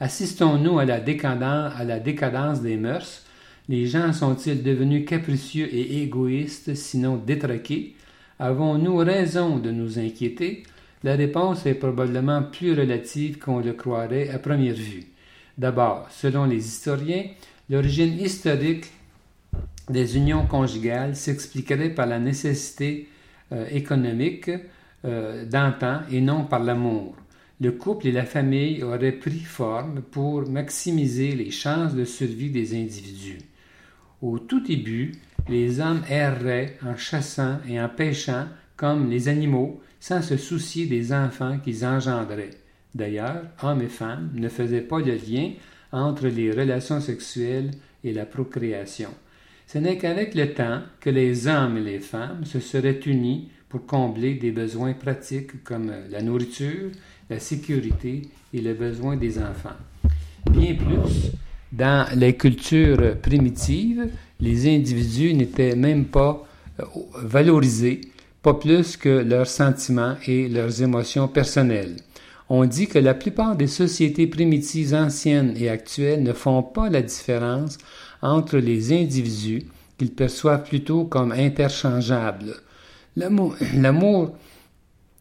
Assistons-nous 0.00 0.78
à 0.78 0.86
la 0.86 1.00
décadence 1.00 2.62
des 2.62 2.76
mœurs? 2.76 3.22
Les 3.68 3.86
gens 3.86 4.12
sont-ils 4.12 4.62
devenus 4.62 5.06
capricieux 5.06 5.68
et 5.72 6.02
égoïstes, 6.02 6.74
sinon 6.74 7.16
détraqués? 7.16 7.94
Avons-nous 8.38 8.96
raison 8.96 9.58
de 9.58 9.70
nous 9.70 9.98
inquiéter? 9.98 10.62
La 11.02 11.14
réponse 11.14 11.66
est 11.66 11.74
probablement 11.74 12.42
plus 12.42 12.72
relative 12.72 13.38
qu'on 13.38 13.60
le 13.60 13.74
croirait 13.74 14.30
à 14.30 14.38
première 14.38 14.74
vue. 14.74 15.04
D'abord, 15.58 16.08
selon 16.10 16.46
les 16.46 16.66
historiens, 16.66 17.24
l'origine 17.68 18.18
historique 18.18 18.86
des 19.88 20.16
unions 20.16 20.46
conjugales 20.46 21.16
s'expliquerait 21.16 21.90
par 21.90 22.06
la 22.06 22.18
nécessité 22.18 23.08
euh, 23.52 23.66
économique 23.70 24.50
euh, 25.04 25.44
d'antan 25.44 26.00
et 26.10 26.20
non 26.20 26.44
par 26.44 26.60
l'amour. 26.60 27.16
Le 27.60 27.72
couple 27.72 28.08
et 28.08 28.12
la 28.12 28.24
famille 28.24 28.82
auraient 28.82 29.12
pris 29.12 29.40
forme 29.40 30.02
pour 30.02 30.48
maximiser 30.48 31.32
les 31.32 31.50
chances 31.50 31.94
de 31.94 32.04
survie 32.04 32.50
des 32.50 32.74
individus. 32.74 33.38
Au 34.22 34.38
tout 34.38 34.60
début, 34.60 35.12
les 35.48 35.80
hommes 35.80 36.02
erraient 36.08 36.78
en 36.84 36.96
chassant 36.96 37.58
et 37.68 37.80
en 37.80 37.88
pêchant 37.88 38.46
comme 38.76 39.10
les 39.10 39.28
animaux, 39.28 39.80
sans 40.00 40.22
se 40.22 40.36
soucier 40.36 40.86
des 40.86 41.12
enfants 41.12 41.58
qu'ils 41.58 41.86
engendraient. 41.86 42.50
D'ailleurs, 42.94 43.42
hommes 43.62 43.82
et 43.82 43.88
femmes 43.88 44.30
ne 44.34 44.48
faisaient 44.48 44.80
pas 44.80 45.00
de 45.00 45.12
lien 45.12 45.52
entre 45.92 46.26
les 46.26 46.50
relations 46.50 47.00
sexuelles 47.00 47.70
et 48.02 48.12
la 48.12 48.26
procréation. 48.26 49.10
Ce 49.66 49.78
n'est 49.78 49.98
qu'avec 49.98 50.34
le 50.34 50.52
temps 50.52 50.80
que 51.00 51.10
les 51.10 51.46
hommes 51.46 51.78
et 51.78 51.82
les 51.82 51.98
femmes 52.00 52.44
se 52.44 52.60
seraient 52.60 53.00
unis 53.06 53.48
pour 53.68 53.86
combler 53.86 54.34
des 54.34 54.52
besoins 54.52 54.92
pratiques 54.92 55.64
comme 55.64 55.92
la 56.10 56.22
nourriture, 56.22 56.90
la 57.28 57.40
sécurité 57.40 58.22
et 58.52 58.60
les 58.60 58.74
besoins 58.74 59.16
des 59.16 59.38
enfants. 59.38 59.76
Bien 60.50 60.74
plus, 60.74 61.32
dans 61.72 62.06
les 62.14 62.36
cultures 62.36 63.16
primitives, 63.20 64.08
les 64.38 64.68
individus 64.72 65.34
n'étaient 65.34 65.74
même 65.74 66.04
pas 66.04 66.46
euh, 66.78 66.84
valorisés, 67.20 68.00
pas 68.42 68.54
plus 68.54 68.96
que 68.96 69.08
leurs 69.08 69.48
sentiments 69.48 70.16
et 70.26 70.48
leurs 70.48 70.82
émotions 70.82 71.26
personnelles. 71.26 71.96
On 72.48 72.66
dit 72.66 72.86
que 72.86 72.98
la 72.98 73.14
plupart 73.14 73.56
des 73.56 73.66
sociétés 73.66 74.26
primitives 74.26 74.94
anciennes 74.94 75.54
et 75.56 75.68
actuelles 75.68 76.22
ne 76.22 76.32
font 76.32 76.62
pas 76.62 76.90
la 76.90 77.00
différence 77.00 77.78
entre 78.24 78.56
les 78.56 78.92
individus 78.92 79.66
qu'ils 79.98 80.12
perçoivent 80.12 80.64
plutôt 80.64 81.04
comme 81.04 81.30
interchangeables. 81.30 82.56
L'amour 83.16 84.34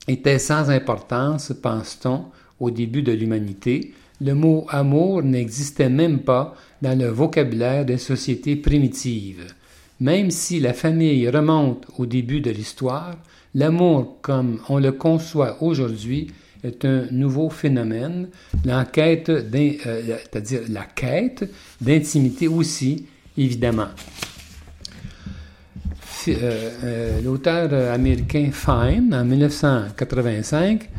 était 0.08 0.40
sans 0.40 0.72
importance, 0.72 1.54
pense-t-on, 1.62 2.26
au 2.60 2.72
début 2.72 3.04
de 3.04 3.12
l'humanité. 3.12 3.94
Le 4.22 4.34
mot 4.34 4.66
amour 4.70 5.22
n'existait 5.22 5.90
même 5.90 6.20
pas 6.20 6.56
dans 6.82 6.98
le 6.98 7.08
vocabulaire 7.08 7.86
des 7.86 7.98
sociétés 7.98 8.56
primitives. 8.56 9.54
Même 10.00 10.32
si 10.32 10.60
la 10.60 10.74
famille 10.74 11.30
remonte 11.30 11.86
au 11.98 12.06
début 12.06 12.42
de 12.42 12.52
l'histoire, 12.52 13.16
l'amour 13.54 14.18
comme 14.22 14.60
on 14.70 14.80
le 14.80 14.92
conçoit 14.92 15.62
aujourd'hui 15.62 16.28
est 16.64 16.86
un 16.86 17.06
nouveau 17.12 17.50
phénomène. 17.50 18.30
L'enquête, 18.66 19.30
euh, 19.30 19.42
c'est-à-dire 19.86 20.62
la 20.70 20.84
quête 20.84 21.50
d'intimité 21.82 22.48
aussi, 22.48 23.06
évidemment. 23.38 23.90
Euh, 26.28 26.70
euh, 26.84 27.22
l'auteur 27.22 27.92
américain 27.92 28.50
Fine, 28.54 29.14
en 29.14 29.26
1985, 29.26 30.90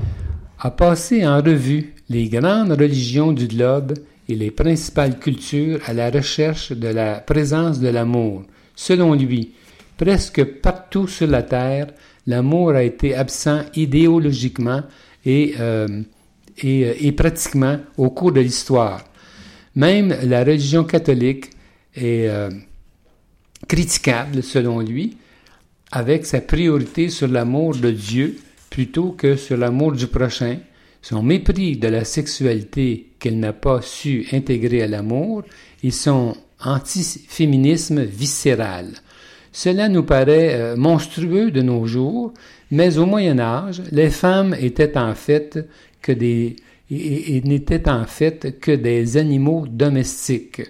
a 0.61 0.71
passé 0.71 1.27
en 1.27 1.41
revue 1.41 1.95
les 2.11 2.29
grandes 2.29 2.73
religions 2.73 3.33
du 3.33 3.47
globe 3.47 3.95
et 4.29 4.35
les 4.35 4.51
principales 4.51 5.19
cultures 5.19 5.81
à 5.87 5.95
la 5.95 6.11
recherche 6.11 6.73
de 6.73 6.89
la 6.89 7.21
présence 7.21 7.81
de 7.81 7.89
l'amour. 7.89 8.43
Selon 8.77 9.15
lui, 9.15 9.53
presque 9.97 10.45
partout 10.45 11.09
sur 11.09 11.27
la 11.27 11.43
Terre, 11.43 11.87
l'amour 12.27 12.71
a 12.71 12.83
été 12.83 13.15
absent 13.15 13.63
idéologiquement 13.75 14.83
et, 15.25 15.55
euh, 15.59 16.03
et, 16.63 17.13
pratiquement 17.13 17.79
au 17.97 18.11
cours 18.11 18.33
de 18.33 18.41
l'histoire. 18.41 19.05
Même 19.75 20.17
la 20.25 20.45
religion 20.45 20.85
catholique 20.85 21.51
est 21.97 22.29
critiquable, 23.67 24.43
selon 24.43 24.81
lui, 24.81 25.17
avec 25.91 26.27
sa 26.27 26.41
priorité 26.41 27.09
sur 27.09 27.29
l'amour 27.29 27.75
de 27.77 27.91
Dieu 27.91 28.37
plutôt 28.75 29.13
que 29.13 29.37
sur 29.37 29.57
l'amour 29.57 29.93
du 29.93 30.09
prochain, 30.09 30.59
son 31.01 31.23
mépris 31.23 31.77
de 31.77 31.87
la 31.87 32.05
sexualité 32.05 33.11
qu'elle 33.21 33.39
n'a 33.39 33.53
pas 33.53 33.81
su 33.83 34.27
intégrer 34.33 34.83
à 34.83 34.89
l'amour 34.89 35.45
et 35.83 35.91
son 35.91 36.37
antiféminisme 36.61 38.03
viscéral. 38.03 38.89
Cela 39.57 39.89
nous 39.89 40.03
paraît 40.03 40.55
euh, 40.55 40.77
monstrueux 40.77 41.51
de 41.53 41.63
nos 41.63 41.87
jours, 41.87 42.35
mais 42.73 42.99
au 42.99 43.07
Moyen 43.07 43.39
Âge, 43.39 43.83
les 43.93 44.11
femmes 44.11 44.55
étaient 44.61 44.99
en 44.99 45.15
fait 45.15 45.67
des 46.13 46.57
n'étaient 46.91 47.89
en 47.89 48.05
fait 48.05 48.61
que 48.61 48.73
des 48.73 49.17
animaux 49.17 49.65
domestiques 49.67 50.61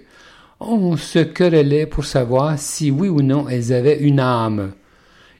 on 0.59 0.95
se 0.97 1.19
querellait 1.19 1.87
pour 1.87 2.05
savoir 2.05 2.57
si 2.57 2.91
oui 2.91 3.09
ou 3.09 3.21
non 3.21 3.49
elles 3.49 3.73
avaient 3.73 3.99
une 3.99 4.19
âme. 4.19 4.73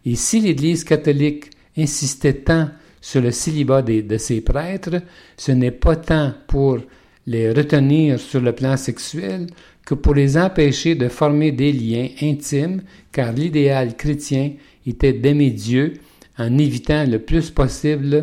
Et 0.05 0.15
si 0.15 0.39
l'Église 0.39 0.83
catholique 0.83 1.51
insistait 1.77 2.33
tant 2.33 2.69
sur 2.99 3.21
le 3.21 3.31
célibat 3.31 3.81
de 3.81 4.17
ses 4.17 4.41
prêtres, 4.41 5.01
ce 5.37 5.51
n'est 5.51 5.71
pas 5.71 5.95
tant 5.95 6.33
pour 6.47 6.79
les 7.27 7.51
retenir 7.51 8.19
sur 8.19 8.41
le 8.41 8.53
plan 8.53 8.77
sexuel 8.77 9.47
que 9.85 9.93
pour 9.93 10.15
les 10.15 10.37
empêcher 10.37 10.95
de 10.95 11.07
former 11.07 11.51
des 11.51 11.71
liens 11.71 12.09
intimes, 12.21 12.81
car 13.11 13.31
l'idéal 13.31 13.95
chrétien 13.95 14.51
était 14.85 15.13
d'aimer 15.13 15.51
Dieu 15.51 15.93
en 16.37 16.57
évitant 16.57 17.05
le 17.05 17.19
plus 17.19 17.51
possible 17.51 18.19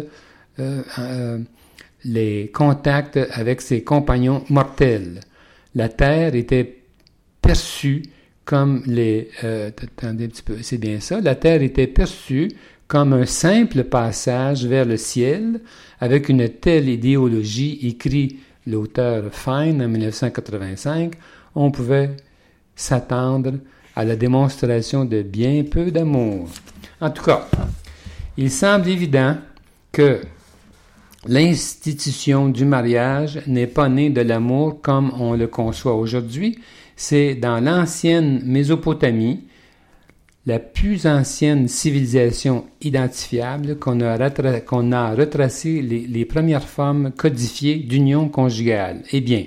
euh, 0.59 0.83
euh, 0.99 1.38
les 2.04 2.50
contacts 2.52 3.19
avec 3.31 3.61
ses 3.61 3.83
compagnons 3.83 4.45
mortels. 4.50 5.21
La 5.75 5.88
terre 5.88 6.35
était 6.35 6.83
perçue 7.40 8.02
comme 8.45 8.83
les... 8.87 9.28
Euh, 9.45 9.69
attendez 9.69 10.25
un 10.25 10.28
petit 10.28 10.42
peu, 10.42 10.57
c'est 10.62 10.78
bien 10.78 11.00
ça. 11.00 11.21
La 11.21 11.35
Terre 11.35 11.62
était 11.62 11.87
perçue 11.87 12.49
comme 12.87 13.12
un 13.12 13.26
simple 13.26 13.85
passage 13.85 14.66
vers 14.66 14.85
le 14.85 14.97
ciel, 14.97 15.61
avec 16.00 16.28
une 16.28 16.49
telle 16.49 16.88
idéologie, 16.88 17.78
écrit 17.83 18.40
l'auteur 18.66 19.33
Fine 19.33 19.83
en 19.83 19.88
1985, 19.88 21.14
on 21.54 21.71
pouvait 21.71 22.11
s'attendre 22.75 23.54
à 23.94 24.04
la 24.04 24.16
démonstration 24.16 25.04
de 25.04 25.23
bien 25.23 25.64
peu 25.64 25.90
d'amour. 25.90 26.49
En 27.00 27.11
tout 27.11 27.23
cas, 27.23 27.49
il 28.37 28.50
semble 28.50 28.88
évident 28.88 29.37
que 29.90 30.21
l'institution 31.26 32.49
du 32.49 32.64
mariage 32.64 33.42
n'est 33.47 33.66
pas 33.66 33.88
née 33.88 34.11
de 34.11 34.23
l'amour 34.23 34.80
comme 34.80 35.12
on 35.18 35.35
le 35.35 35.47
conçoit 35.47 35.94
aujourd'hui, 35.94 36.59
c'est 36.97 37.35
dans 37.35 37.61
l'ancienne 37.61 38.42
Mésopotamie, 38.44 39.44
la 40.47 40.59
plus 40.59 41.06
ancienne 41.06 41.68
civilisation 41.68 42.64
identifiable 42.81 43.79
qu'on 43.79 44.00
a, 44.00 45.14
retracé 45.14 45.83
les, 45.83 46.24
premières 46.24 46.68
formes 46.68 47.12
codifiées 47.12 47.76
d'union 47.76 48.29
conjugale. 48.29 49.03
Eh 49.12 49.20
bien, 49.20 49.44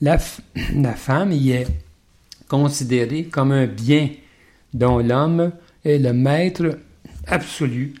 la, 0.00 0.18
femme 0.18 1.32
y 1.32 1.50
est 1.50 1.66
considérée 2.48 3.24
comme 3.24 3.52
un 3.52 3.66
bien 3.66 4.10
dont 4.72 4.98
l'homme 4.98 5.52
est 5.84 5.98
le 5.98 6.12
maître 6.12 6.78
absolu. 7.26 7.94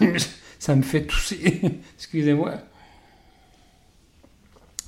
Ça 0.58 0.74
me 0.74 0.82
fait 0.82 1.02
tousser. 1.02 1.60
Excusez-moi. 1.96 2.54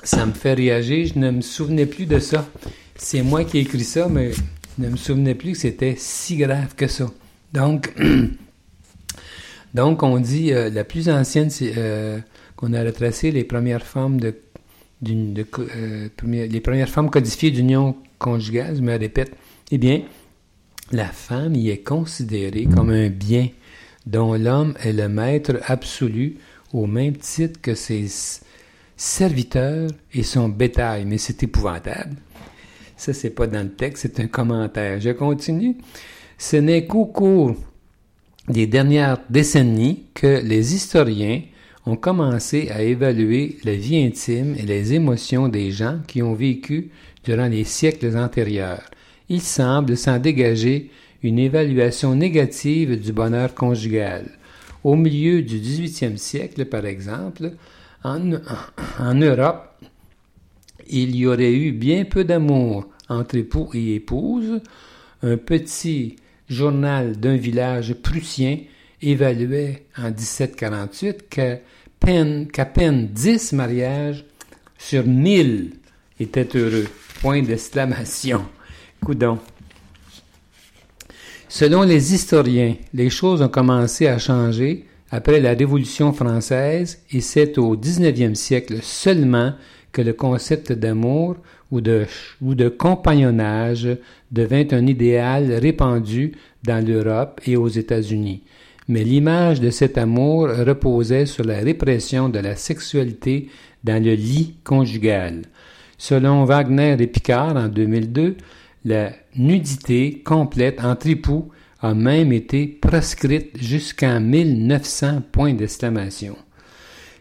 Ça 0.02 0.26
me 0.26 0.32
fait 0.32 0.54
réagir. 0.54 1.12
Je 1.14 1.18
ne 1.18 1.30
me 1.30 1.40
souvenais 1.40 1.86
plus 1.86 2.06
de 2.06 2.18
ça. 2.18 2.48
C'est 2.96 3.22
moi 3.22 3.44
qui 3.44 3.58
ai 3.58 3.60
écrit 3.62 3.84
ça, 3.84 4.08
mais 4.08 4.32
je 4.32 4.40
ne 4.78 4.88
me 4.88 4.96
souvenais 4.96 5.34
plus 5.34 5.52
que 5.52 5.58
c'était 5.58 5.94
si 5.96 6.36
grave 6.36 6.74
que 6.74 6.86
ça. 6.86 7.06
Donc, 7.52 7.94
donc 9.74 10.02
on 10.02 10.18
dit 10.18 10.52
euh, 10.52 10.70
la 10.70 10.84
plus 10.84 11.08
ancienne, 11.08 11.50
euh, 11.62 12.18
qu'on 12.56 12.72
a 12.72 12.82
retracé 12.82 13.30
les 13.30 13.44
premières 13.44 13.86
formes 13.86 14.20
de, 14.20 14.34
euh, 15.08 16.08
les 16.24 16.60
premières 16.60 16.88
formes 16.88 17.10
codifiées 17.10 17.50
d'union 17.50 17.96
conjugale. 18.18 18.76
Je 18.76 18.82
me 18.82 18.96
répète. 18.98 19.32
Eh 19.70 19.78
bien, 19.78 20.02
la 20.92 21.06
femme 21.06 21.54
y 21.54 21.70
est 21.70 21.82
considérée 21.82 22.66
comme 22.66 22.90
un 22.90 23.08
bien 23.08 23.48
dont 24.06 24.34
l'homme 24.34 24.74
est 24.82 24.92
le 24.92 25.08
maître 25.08 25.60
absolu 25.66 26.36
au 26.72 26.86
même 26.86 27.16
titre 27.16 27.60
que 27.60 27.74
ses 27.74 28.06
serviteurs 28.96 29.90
et 30.12 30.22
son 30.22 30.48
bétail. 30.48 31.04
Mais 31.04 31.18
c'est 31.18 31.42
épouvantable. 31.42 32.16
Ça, 32.96 33.14
c'est 33.14 33.30
pas 33.30 33.46
dans 33.46 33.62
le 33.62 33.72
texte, 33.72 34.02
c'est 34.02 34.20
un 34.20 34.26
commentaire. 34.26 35.00
Je 35.00 35.10
continue. 35.10 35.78
Ce 36.36 36.56
n'est 36.56 36.86
qu'au 36.86 37.06
cours 37.06 37.54
des 38.48 38.66
dernières 38.66 39.18
décennies 39.30 40.04
que 40.12 40.40
les 40.42 40.74
historiens 40.74 41.42
ont 41.86 41.96
commencé 41.96 42.68
à 42.70 42.82
évaluer 42.82 43.58
la 43.64 43.74
vie 43.74 44.02
intime 44.02 44.54
et 44.58 44.62
les 44.62 44.94
émotions 44.94 45.48
des 45.48 45.70
gens 45.70 46.00
qui 46.06 46.22
ont 46.22 46.34
vécu 46.34 46.90
durant 47.24 47.48
les 47.48 47.64
siècles 47.64 48.16
antérieurs. 48.16 48.82
Il 49.28 49.40
semble 49.40 49.96
s'en 49.96 50.18
dégager 50.18 50.90
une 51.22 51.38
évaluation 51.38 52.14
négative 52.14 53.00
du 53.00 53.12
bonheur 53.12 53.54
conjugal. 53.54 54.30
Au 54.82 54.96
milieu 54.96 55.42
du 55.42 55.58
XVIIIe 55.58 56.18
siècle, 56.18 56.64
par 56.64 56.86
exemple, 56.86 57.52
en, 58.02 58.32
en 58.98 59.14
Europe, 59.14 59.66
il 60.88 61.14
y 61.14 61.26
aurait 61.26 61.52
eu 61.52 61.72
bien 61.72 62.04
peu 62.04 62.24
d'amour 62.24 62.86
entre 63.08 63.36
époux 63.36 63.70
et 63.74 63.94
épouses. 63.94 64.60
Un 65.22 65.36
petit 65.36 66.16
journal 66.48 67.18
d'un 67.18 67.36
village 67.36 67.94
prussien 67.94 68.58
évaluait 69.02 69.86
en 69.96 70.10
1748 70.10 71.28
qu'à 71.28 71.58
peine, 71.98 72.48
qu'à 72.48 72.66
peine 72.66 73.08
10 73.08 73.52
mariages 73.52 74.24
sur 74.78 75.06
1000 75.06 75.72
étaient 76.18 76.48
heureux. 76.54 76.86
Point 77.20 77.42
d'exclamation. 77.42 78.46
Coudon. 79.04 79.38
Selon 81.48 81.82
les 81.82 82.14
historiens, 82.14 82.76
les 82.94 83.10
choses 83.10 83.42
ont 83.42 83.48
commencé 83.48 84.06
à 84.06 84.18
changer 84.18 84.86
après 85.10 85.40
la 85.40 85.54
Révolution 85.54 86.12
française 86.12 87.02
et 87.10 87.20
c'est 87.20 87.58
au 87.58 87.76
19e 87.76 88.34
siècle 88.34 88.78
seulement 88.82 89.54
que 89.92 90.02
le 90.02 90.12
concept 90.12 90.72
d'amour 90.72 91.36
ou 91.70 91.80
de 91.80 92.68
compagnonnage 92.68 93.88
devint 94.30 94.66
un 94.70 94.86
idéal 94.86 95.52
répandu 95.52 96.32
dans 96.62 96.84
l'Europe 96.84 97.40
et 97.46 97.56
aux 97.56 97.68
États-Unis. 97.68 98.42
Mais 98.90 99.04
l'image 99.04 99.60
de 99.60 99.70
cet 99.70 99.98
amour 99.98 100.48
reposait 100.48 101.24
sur 101.24 101.44
la 101.44 101.58
répression 101.58 102.28
de 102.28 102.40
la 102.40 102.56
sexualité 102.56 103.48
dans 103.84 104.02
le 104.02 104.14
lit 104.14 104.56
conjugal. 104.64 105.42
Selon 105.96 106.44
Wagner 106.44 106.96
et 106.98 107.06
Picard 107.06 107.54
en 107.54 107.68
2002, 107.68 108.36
la 108.84 109.12
nudité 109.36 110.20
complète 110.24 110.82
entre 110.82 111.06
époux 111.06 111.50
a 111.80 111.94
même 111.94 112.32
été 112.32 112.66
proscrite 112.66 113.62
jusqu'en 113.62 114.18
1900 114.18 115.22
points. 115.30 115.56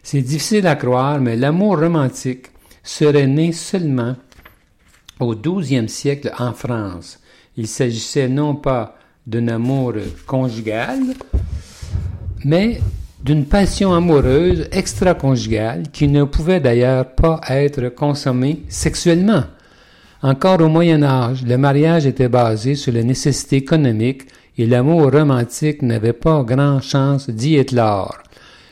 C'est 0.02 0.22
difficile 0.22 0.66
à 0.66 0.74
croire, 0.74 1.20
mais 1.20 1.36
l'amour 1.36 1.78
romantique 1.78 2.46
serait 2.82 3.28
né 3.28 3.52
seulement 3.52 4.16
au 5.20 5.36
XIIe 5.36 5.88
siècle 5.88 6.32
en 6.36 6.52
France. 6.52 7.20
Il 7.56 7.68
s'agissait 7.68 8.28
non 8.28 8.56
pas 8.56 8.96
d'un 9.24 9.46
amour 9.46 9.92
conjugal, 10.26 10.98
mais 12.44 12.80
d'une 13.22 13.44
passion 13.44 13.92
amoureuse 13.92 14.68
extra-conjugale 14.72 15.84
qui 15.92 16.08
ne 16.08 16.24
pouvait 16.24 16.60
d'ailleurs 16.60 17.06
pas 17.14 17.40
être 17.48 17.88
consommée 17.90 18.62
sexuellement. 18.68 19.44
Encore 20.22 20.60
au 20.60 20.68
Moyen 20.68 21.02
Âge, 21.02 21.44
le 21.46 21.56
mariage 21.58 22.06
était 22.06 22.28
basé 22.28 22.74
sur 22.74 22.92
les 22.92 23.04
nécessités 23.04 23.56
économiques 23.56 24.22
et 24.58 24.66
l'amour 24.66 25.10
romantique 25.10 25.82
n'avait 25.82 26.12
pas 26.12 26.42
grand 26.42 26.80
chance 26.80 27.28
d'y 27.30 27.56
éclore. 27.56 28.18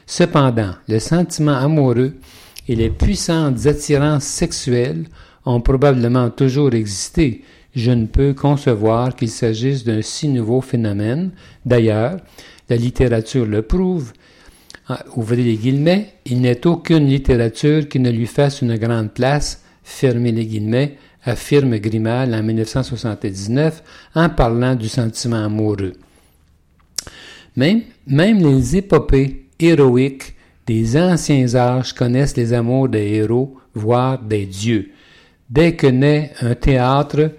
Cependant, 0.07 0.73
le 0.89 0.99
sentiment 0.99 1.57
amoureux 1.57 2.15
et 2.69 2.75
les 2.75 2.91
puissantes 2.91 3.67
attirances 3.67 4.25
sexuelles 4.25 5.05
ont 5.45 5.61
probablement 5.61 6.31
toujours 6.31 6.75
existé. 6.75 7.43
Je 7.79 7.93
ne 7.93 8.07
peux 8.07 8.35
concevoir 8.35 9.15
qu'il 9.15 9.29
s'agisse 9.29 9.85
d'un 9.85 10.03
si 10.03 10.27
nouveau 10.27 10.61
phénomène. 10.61 11.31
D'ailleurs, 11.65 12.17
la 12.69 12.75
littérature 12.75 13.47
le 13.47 13.63
prouve. 13.63 14.15
Ah, 14.89 15.05
ouvrez 15.15 15.45
les 15.45 15.55
guillemets, 15.55 16.15
il 16.27 16.41
n'est 16.41 16.67
aucune 16.67 17.07
littérature 17.07 17.89
qui 17.89 18.01
ne 18.01 18.11
lui 18.11 18.27
fasse 18.27 18.63
une 18.63 18.77
grande 18.79 19.13
place, 19.13 19.63
fermez 19.85 20.33
les 20.33 20.45
guillemets, 20.45 20.97
affirme 21.23 21.79
Grimal 21.79 22.35
en 22.35 22.43
1979 22.43 23.85
en 24.17 24.29
parlant 24.29 24.75
du 24.75 24.89
sentiment 24.89 25.45
amoureux. 25.45 25.93
Même, 27.55 27.83
même 28.09 28.39
les 28.39 28.79
épopées 28.79 29.47
héroïques 29.61 30.35
des 30.67 30.97
anciens 30.97 31.55
âges 31.55 31.93
connaissent 31.93 32.37
les 32.37 32.53
amours 32.53 32.89
des 32.89 33.07
héros, 33.07 33.57
voire 33.73 34.19
des 34.21 34.47
dieux. 34.47 34.91
Dès 35.49 35.77
que 35.77 35.87
naît 35.87 36.33
un 36.41 36.55
théâtre, 36.55 37.31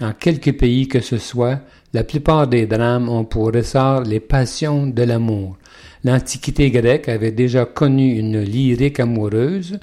en 0.00 0.12
quelque 0.12 0.50
pays 0.50 0.88
que 0.88 1.00
ce 1.00 1.18
soit, 1.18 1.60
la 1.92 2.04
plupart 2.04 2.48
des 2.48 2.66
drames 2.66 3.08
ont 3.08 3.24
pour 3.24 3.52
ressort 3.52 4.02
les 4.02 4.20
passions 4.20 4.86
de 4.86 5.02
l'amour. 5.02 5.56
L'Antiquité 6.04 6.70
grecque 6.70 7.08
avait 7.08 7.32
déjà 7.32 7.64
connu 7.64 8.18
une 8.18 8.42
lyrique 8.42 9.00
amoureuse. 9.00 9.78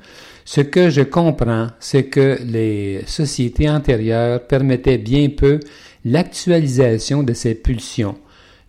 Ce 0.46 0.62
que 0.62 0.90
je 0.90 1.02
comprends, 1.02 1.68
c'est 1.80 2.06
que 2.06 2.38
les 2.46 3.02
sociétés 3.08 3.70
antérieures 3.70 4.46
permettaient 4.46 4.98
bien 4.98 5.30
peu 5.30 5.60
l'actualisation 6.06 7.24
de 7.24 7.34
ces 7.34 7.56
pulsions. 7.56 8.16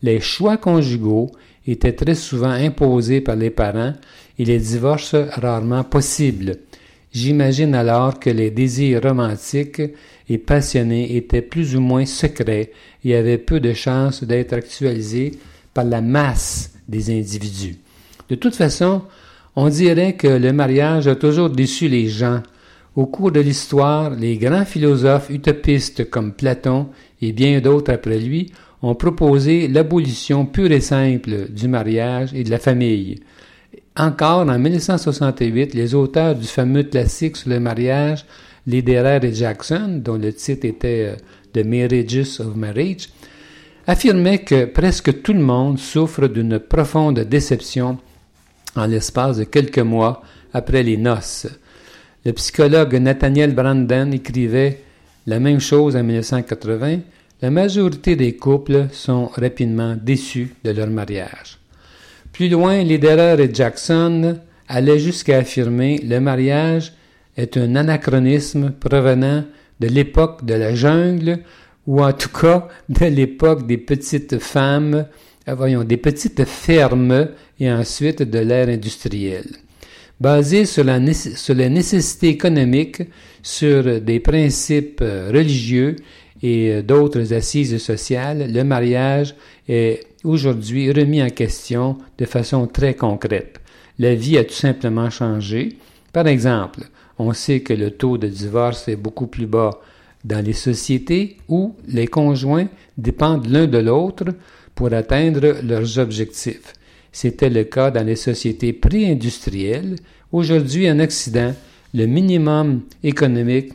Les 0.02 0.20
choix 0.20 0.56
conjugaux 0.56 1.30
étaient 1.66 1.92
très 1.92 2.14
souvent 2.14 2.50
imposés 2.50 3.20
par 3.20 3.36
les 3.36 3.50
parents 3.50 3.94
et 4.38 4.44
les 4.44 4.58
divorces 4.58 5.14
rarement 5.14 5.84
possibles. 5.84 6.56
J'imagine 7.14 7.76
alors 7.76 8.18
que 8.18 8.28
les 8.28 8.50
désirs 8.50 9.02
romantiques 9.02 9.82
et 10.28 10.38
passionnés 10.38 11.16
étaient 11.16 11.42
plus 11.42 11.76
ou 11.76 11.80
moins 11.80 12.06
secrets 12.06 12.72
et 13.04 13.14
avaient 13.14 13.38
peu 13.38 13.60
de 13.60 13.72
chances 13.72 14.24
d'être 14.24 14.52
actualisés 14.52 15.30
par 15.72 15.84
la 15.84 16.00
masse 16.00 16.72
des 16.88 17.16
individus. 17.16 17.76
De 18.28 18.34
toute 18.34 18.56
façon, 18.56 19.02
on 19.54 19.68
dirait 19.68 20.14
que 20.14 20.26
le 20.26 20.52
mariage 20.52 21.06
a 21.06 21.14
toujours 21.14 21.50
déçu 21.50 21.86
les 21.86 22.08
gens. 22.08 22.42
Au 22.96 23.06
cours 23.06 23.30
de 23.30 23.40
l'histoire, 23.40 24.10
les 24.10 24.36
grands 24.36 24.64
philosophes 24.64 25.30
utopistes 25.30 26.10
comme 26.10 26.32
Platon 26.32 26.88
et 27.22 27.30
bien 27.30 27.60
d'autres 27.60 27.92
après 27.92 28.18
lui 28.18 28.50
ont 28.82 28.96
proposé 28.96 29.68
l'abolition 29.68 30.46
pure 30.46 30.72
et 30.72 30.80
simple 30.80 31.48
du 31.48 31.68
mariage 31.68 32.34
et 32.34 32.42
de 32.42 32.50
la 32.50 32.58
famille. 32.58 33.20
Encore 33.96 34.40
en 34.40 34.58
1968, 34.58 35.72
les 35.72 35.94
auteurs 35.94 36.34
du 36.34 36.48
fameux 36.48 36.82
classique 36.82 37.36
sur 37.36 37.50
le 37.50 37.60
mariage, 37.60 38.24
Lederer 38.66 39.20
et 39.22 39.32
Jackson, 39.32 40.00
dont 40.02 40.16
le 40.16 40.32
titre 40.32 40.66
était 40.66 41.14
euh, 41.14 41.16
The 41.52 41.64
Marriages 41.64 42.40
of 42.40 42.56
Marriage, 42.56 43.08
affirmaient 43.86 44.40
que 44.40 44.64
presque 44.64 45.22
tout 45.22 45.32
le 45.32 45.38
monde 45.38 45.78
souffre 45.78 46.26
d'une 46.26 46.58
profonde 46.58 47.20
déception 47.20 47.98
en 48.74 48.86
l'espace 48.86 49.36
de 49.36 49.44
quelques 49.44 49.78
mois 49.78 50.22
après 50.52 50.82
les 50.82 50.96
noces. 50.96 51.46
Le 52.24 52.32
psychologue 52.32 52.96
Nathaniel 52.96 53.54
Brandon 53.54 54.10
écrivait 54.10 54.80
la 55.28 55.38
même 55.38 55.60
chose 55.60 55.94
en 55.94 56.02
1980. 56.02 56.98
La 57.42 57.50
majorité 57.50 58.16
des 58.16 58.34
couples 58.34 58.88
sont 58.90 59.26
rapidement 59.26 59.94
déçus 59.94 60.52
de 60.64 60.72
leur 60.72 60.88
mariage. 60.88 61.58
Plus 62.34 62.48
loin, 62.48 62.82
Lederer 62.82 63.40
et 63.40 63.54
Jackson 63.54 64.40
allaient 64.66 64.98
jusqu'à 64.98 65.38
affirmer 65.38 65.98
le 65.98 66.18
mariage 66.18 66.92
est 67.36 67.56
un 67.56 67.76
anachronisme 67.76 68.72
provenant 68.72 69.44
de 69.78 69.86
l'époque 69.86 70.44
de 70.44 70.54
la 70.54 70.74
jungle 70.74 71.38
ou 71.86 72.02
en 72.02 72.12
tout 72.12 72.30
cas 72.30 72.66
de 72.88 73.06
l'époque 73.06 73.68
des 73.68 73.78
petites 73.78 74.40
femmes, 74.40 75.06
euh, 75.48 75.54
voyons, 75.54 75.84
des 75.84 75.96
petites 75.96 76.44
fermes 76.44 77.28
et 77.60 77.70
ensuite 77.70 78.22
de 78.22 78.40
l'ère 78.40 78.68
industrielle. 78.68 79.52
Basé 80.20 80.64
sur 80.64 80.82
la, 80.82 80.98
sur 81.12 81.54
la 81.54 81.68
nécessité 81.68 82.30
économique, 82.30 83.02
sur 83.44 84.00
des 84.00 84.18
principes 84.18 85.02
euh, 85.02 85.30
religieux 85.32 85.94
et 86.42 86.72
euh, 86.72 86.82
d'autres 86.82 87.32
assises 87.32 87.78
sociales, 87.78 88.52
le 88.52 88.64
mariage 88.64 89.36
est 89.68 90.00
aujourd'hui 90.24 90.90
remis 90.90 91.22
en 91.22 91.30
question 91.30 91.98
de 92.18 92.24
façon 92.24 92.66
très 92.66 92.94
concrète. 92.94 93.60
La 93.98 94.14
vie 94.14 94.38
a 94.38 94.44
tout 94.44 94.54
simplement 94.54 95.10
changé. 95.10 95.78
Par 96.12 96.26
exemple, 96.26 96.80
on 97.18 97.32
sait 97.32 97.60
que 97.60 97.74
le 97.74 97.92
taux 97.92 98.18
de 98.18 98.26
divorce 98.26 98.88
est 98.88 98.96
beaucoup 98.96 99.28
plus 99.28 99.46
bas 99.46 99.80
dans 100.24 100.44
les 100.44 100.54
sociétés 100.54 101.36
où 101.48 101.76
les 101.86 102.06
conjoints 102.06 102.68
dépendent 102.96 103.46
l'un 103.46 103.66
de 103.66 103.78
l'autre 103.78 104.24
pour 104.74 104.92
atteindre 104.92 105.56
leurs 105.62 105.98
objectifs. 105.98 106.72
C'était 107.12 107.50
le 107.50 107.64
cas 107.64 107.90
dans 107.92 108.04
les 108.04 108.16
sociétés 108.16 108.72
pré-industrielles. 108.72 109.96
Aujourd'hui, 110.32 110.90
en 110.90 110.98
Occident, 110.98 111.54
le 111.92 112.06
minimum 112.06 112.80
économique 113.04 113.72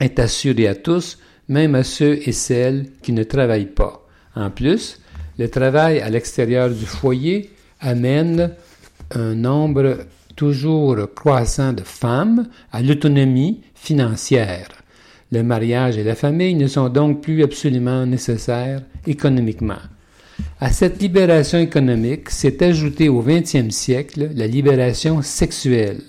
est 0.00 0.18
assuré 0.18 0.66
à 0.66 0.74
tous, 0.74 1.18
même 1.48 1.74
à 1.74 1.82
ceux 1.82 2.18
et 2.28 2.32
celles 2.32 2.90
qui 3.00 3.12
ne 3.12 3.22
travaillent 3.22 3.72
pas. 3.72 4.06
En 4.34 4.50
plus, 4.50 5.00
le 5.38 5.48
travail 5.48 6.00
à 6.00 6.10
l'extérieur 6.10 6.70
du 6.70 6.84
foyer 6.84 7.50
amène 7.80 8.50
un 9.12 9.34
nombre 9.34 9.98
toujours 10.36 10.96
croissant 11.14 11.72
de 11.72 11.82
femmes 11.82 12.48
à 12.72 12.82
l'autonomie 12.82 13.60
financière. 13.74 14.68
Le 15.30 15.42
mariage 15.42 15.98
et 15.98 16.04
la 16.04 16.14
famille 16.14 16.54
ne 16.54 16.66
sont 16.66 16.88
donc 16.88 17.20
plus 17.20 17.42
absolument 17.42 18.06
nécessaires 18.06 18.82
économiquement. 19.06 19.78
À 20.60 20.70
cette 20.70 21.00
libération 21.00 21.58
économique 21.58 22.30
s'est 22.30 22.62
ajoutée 22.62 23.08
au 23.08 23.22
XXe 23.22 23.70
siècle 23.70 24.30
la 24.34 24.46
libération 24.46 25.22
sexuelle, 25.22 26.02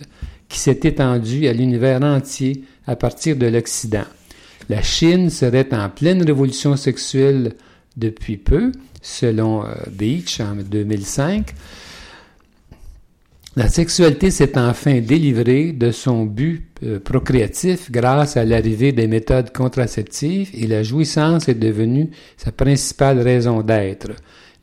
qui 0.47 0.59
s'est 0.59 0.79
étendue 0.83 1.47
à 1.47 1.53
l'univers 1.53 2.01
entier 2.01 2.63
à 2.87 2.95
partir 2.95 3.35
de 3.35 3.47
l'Occident. 3.47 4.05
La 4.69 4.81
Chine 4.81 5.29
serait 5.29 5.67
en 5.73 5.89
pleine 5.89 6.23
révolution 6.23 6.75
sexuelle 6.75 7.53
depuis 7.99 8.37
peu, 8.37 8.71
selon 9.01 9.63
euh, 9.63 9.67
Beach 9.91 10.39
en 10.39 10.55
2005. 10.55 11.53
La 13.55 13.67
sexualité 13.67 14.31
s'est 14.31 14.57
enfin 14.57 15.01
délivrée 15.01 15.73
de 15.73 15.91
son 15.91 16.23
but 16.25 16.65
euh, 16.83 16.99
procréatif 16.99 17.91
grâce 17.91 18.37
à 18.37 18.45
l'arrivée 18.45 18.91
des 18.91 19.07
méthodes 19.07 19.51
contraceptives 19.51 20.49
et 20.53 20.67
la 20.67 20.83
jouissance 20.83 21.49
est 21.49 21.55
devenue 21.55 22.09
sa 22.37 22.51
principale 22.51 23.19
raison 23.19 23.61
d'être. 23.61 24.11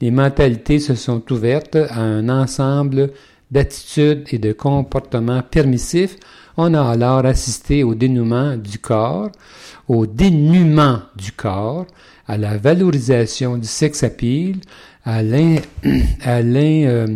Les 0.00 0.10
mentalités 0.10 0.78
se 0.78 0.94
sont 0.94 1.22
ouvertes 1.32 1.76
à 1.76 2.00
un 2.00 2.28
ensemble 2.28 3.10
d'attitudes 3.50 4.24
et 4.30 4.38
de 4.38 4.52
comportements 4.52 5.42
permissifs. 5.42 6.16
On 6.56 6.72
a 6.72 6.82
alors 6.82 7.26
assisté 7.26 7.82
au 7.82 7.94
dénouement 7.94 8.56
du 8.56 8.78
corps, 8.78 9.30
au 9.88 10.06
dénuement 10.06 11.00
du 11.16 11.32
corps, 11.32 11.86
à 12.26 12.36
la 12.36 12.56
valorisation 12.56 13.56
du 13.56 13.66
sex 13.66 14.02
appeal, 14.02 14.56
à 15.04 15.20
euh, 16.26 17.06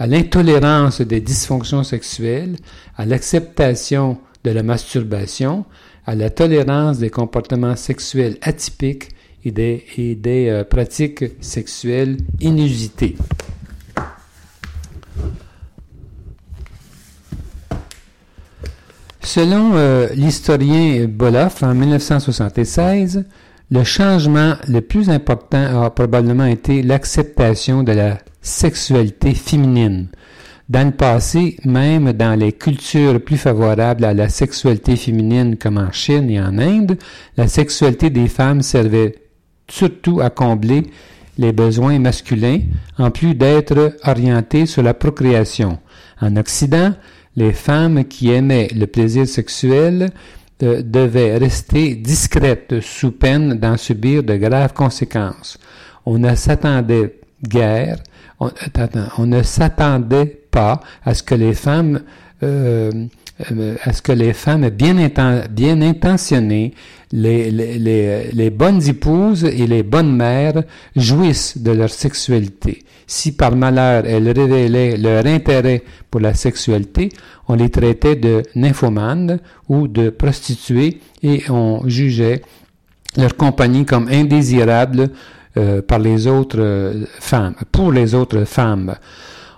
l'intolérance 0.00 1.00
des 1.00 1.20
dysfonctions 1.20 1.82
sexuelles, 1.82 2.56
à 2.96 3.06
l'acceptation 3.06 4.18
de 4.44 4.50
la 4.50 4.62
masturbation, 4.62 5.64
à 6.06 6.14
la 6.14 6.30
tolérance 6.30 6.98
des 6.98 7.10
comportements 7.10 7.76
sexuels 7.76 8.36
atypiques 8.42 9.08
et 9.44 9.50
des, 9.50 9.84
et 9.96 10.14
des 10.14 10.48
euh, 10.48 10.64
pratiques 10.64 11.24
sexuelles 11.40 12.18
inusitées. 12.40 13.16
Selon 19.22 19.72
euh, 19.74 20.08
l'historien 20.14 21.06
Boloff, 21.08 21.62
en 21.62 21.74
1976, 21.74 23.24
le 23.70 23.84
changement 23.84 24.54
le 24.68 24.80
plus 24.80 25.10
important 25.10 25.82
a 25.82 25.90
probablement 25.90 26.44
été 26.44 26.82
l'acceptation 26.82 27.82
de 27.82 27.92
la 27.92 28.18
sexualité 28.40 29.34
féminine. 29.34 30.08
Dans 30.68 30.86
le 30.86 30.94
passé, 30.94 31.56
même 31.64 32.12
dans 32.12 32.38
les 32.38 32.52
cultures 32.52 33.22
plus 33.22 33.36
favorables 33.36 34.04
à 34.04 34.14
la 34.14 34.28
sexualité 34.28 34.96
féminine 34.96 35.56
comme 35.56 35.76
en 35.76 35.92
Chine 35.92 36.30
et 36.30 36.40
en 36.40 36.58
Inde, 36.58 36.96
la 37.36 37.48
sexualité 37.48 38.10
des 38.10 38.28
femmes 38.28 38.62
servait 38.62 39.16
surtout 39.68 40.20
à 40.20 40.30
combler 40.30 40.84
les 41.36 41.52
besoins 41.52 41.98
masculins, 41.98 42.60
en 42.98 43.10
plus 43.10 43.34
d'être 43.34 43.96
orientée 44.04 44.66
sur 44.66 44.82
la 44.82 44.94
procréation. 44.94 45.78
En 46.20 46.36
Occident, 46.36 46.94
les 47.36 47.52
femmes 47.52 48.04
qui 48.04 48.30
aimaient 48.30 48.68
le 48.74 48.86
plaisir 48.86 49.26
sexuel 49.26 50.10
devait 50.64 51.36
rester 51.36 51.94
discrète 51.94 52.80
sous 52.80 53.12
peine 53.12 53.54
d'en 53.54 53.76
subir 53.76 54.22
de 54.22 54.36
graves 54.36 54.72
conséquences. 54.72 55.58
On 56.06 56.18
ne 56.18 56.34
s'attendait 56.34 57.18
guère, 57.46 57.98
on, 58.40 59.26
ne 59.26 59.42
s'attendait 59.42 60.26
pas 60.50 60.80
à 61.04 61.14
ce 61.14 61.22
que 61.22 61.34
les 61.34 61.54
femmes 61.54 62.00
euh, 62.42 62.90
euh, 63.50 63.74
à 63.82 63.92
ce 63.92 64.00
que 64.00 64.12
les 64.12 64.32
femmes 64.32 64.70
bien 64.70 64.96
intentionnées, 65.82 66.72
les, 67.14 67.50
les, 67.52 68.30
les, 68.32 68.50
bonnes 68.50 68.82
épouses 68.88 69.44
et 69.44 69.68
les 69.68 69.84
bonnes 69.84 70.14
mères 70.16 70.64
jouissent 70.96 71.56
de 71.58 71.70
leur 71.70 71.90
sexualité. 71.90 72.82
Si 73.06 73.32
par 73.32 73.54
malheur 73.54 74.02
elles 74.04 74.28
révélaient 74.28 74.96
leur 74.96 75.24
intérêt 75.24 75.84
pour 76.10 76.20
la 76.20 76.34
sexualité, 76.34 77.10
on 77.46 77.54
les 77.54 77.70
traitait 77.70 78.16
de 78.16 78.42
nymphomanes 78.56 79.38
ou 79.68 79.86
de 79.86 80.10
prostituées 80.10 81.00
et 81.22 81.44
on 81.50 81.86
jugeait 81.86 82.42
leur 83.16 83.36
compagnie 83.36 83.84
comme 83.84 84.08
indésirable 84.08 85.10
euh, 85.56 85.82
par 85.82 86.00
les 86.00 86.26
autres 86.26 86.58
euh, 86.58 87.04
femmes, 87.20 87.54
pour 87.70 87.92
les 87.92 88.16
autres 88.16 88.44
femmes. 88.44 88.96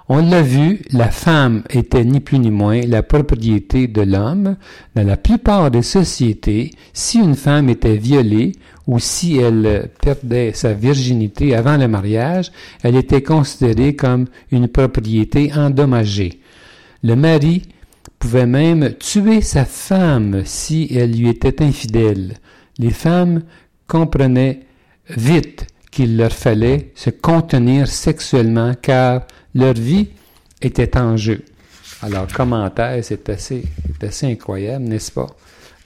On 0.09 0.19
l'a 0.19 0.43
vu, 0.43 0.83
la 0.93 1.11
femme 1.11 1.65
était 1.69 2.05
ni 2.05 2.21
plus 2.21 2.39
ni 2.39 2.53
moins 2.53 2.81
la 2.83 3.03
propriété 3.03 3.89
de 3.89 4.03
l'homme. 4.03 4.57
Dans 4.95 5.05
la 5.05 5.17
plupart 5.17 5.73
des 5.73 5.83
sociétés, 5.83 6.71
si 6.93 7.19
une 7.19 7.35
femme 7.35 7.69
était 7.69 7.97
violée 7.97 8.53
ou 8.87 9.01
si 9.01 9.37
elle 9.39 9.91
perdait 10.01 10.53
sa 10.55 10.75
virginité 10.75 11.57
avant 11.57 11.77
le 11.77 11.89
mariage, 11.89 12.53
elle 12.85 12.95
était 12.95 13.23
considérée 13.23 13.97
comme 13.97 14.27
une 14.53 14.69
propriété 14.69 15.53
endommagée. 15.53 16.41
Le 17.03 17.17
mari 17.17 17.63
pouvait 18.21 18.47
même 18.47 18.95
tuer 19.01 19.41
sa 19.41 19.65
femme 19.65 20.43
si 20.45 20.87
elle 20.95 21.19
lui 21.19 21.29
était 21.29 21.65
infidèle. 21.65 22.35
Les 22.79 22.91
femmes 22.91 23.43
comprenaient 23.89 24.61
vite 25.11 25.67
qu'il 25.91 26.17
leur 26.17 26.33
fallait 26.33 26.93
se 26.95 27.11
contenir 27.11 27.89
sexuellement 27.89 28.73
car 28.81 29.23
leur 29.57 29.75
vie 29.75 30.09
était 30.61 30.97
en 30.97 31.17
jeu. 31.17 31.43
Alors, 32.03 32.27
commentaire, 32.29 33.03
c'est 33.03 33.29
assez, 33.31 33.65
assez 34.03 34.27
incroyable, 34.27 34.85
n'est-ce 34.85 35.11
pas? 35.11 35.29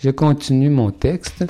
Je 0.02 0.10
continue 0.10 0.70
mon 0.70 0.90
texte. 0.90 1.44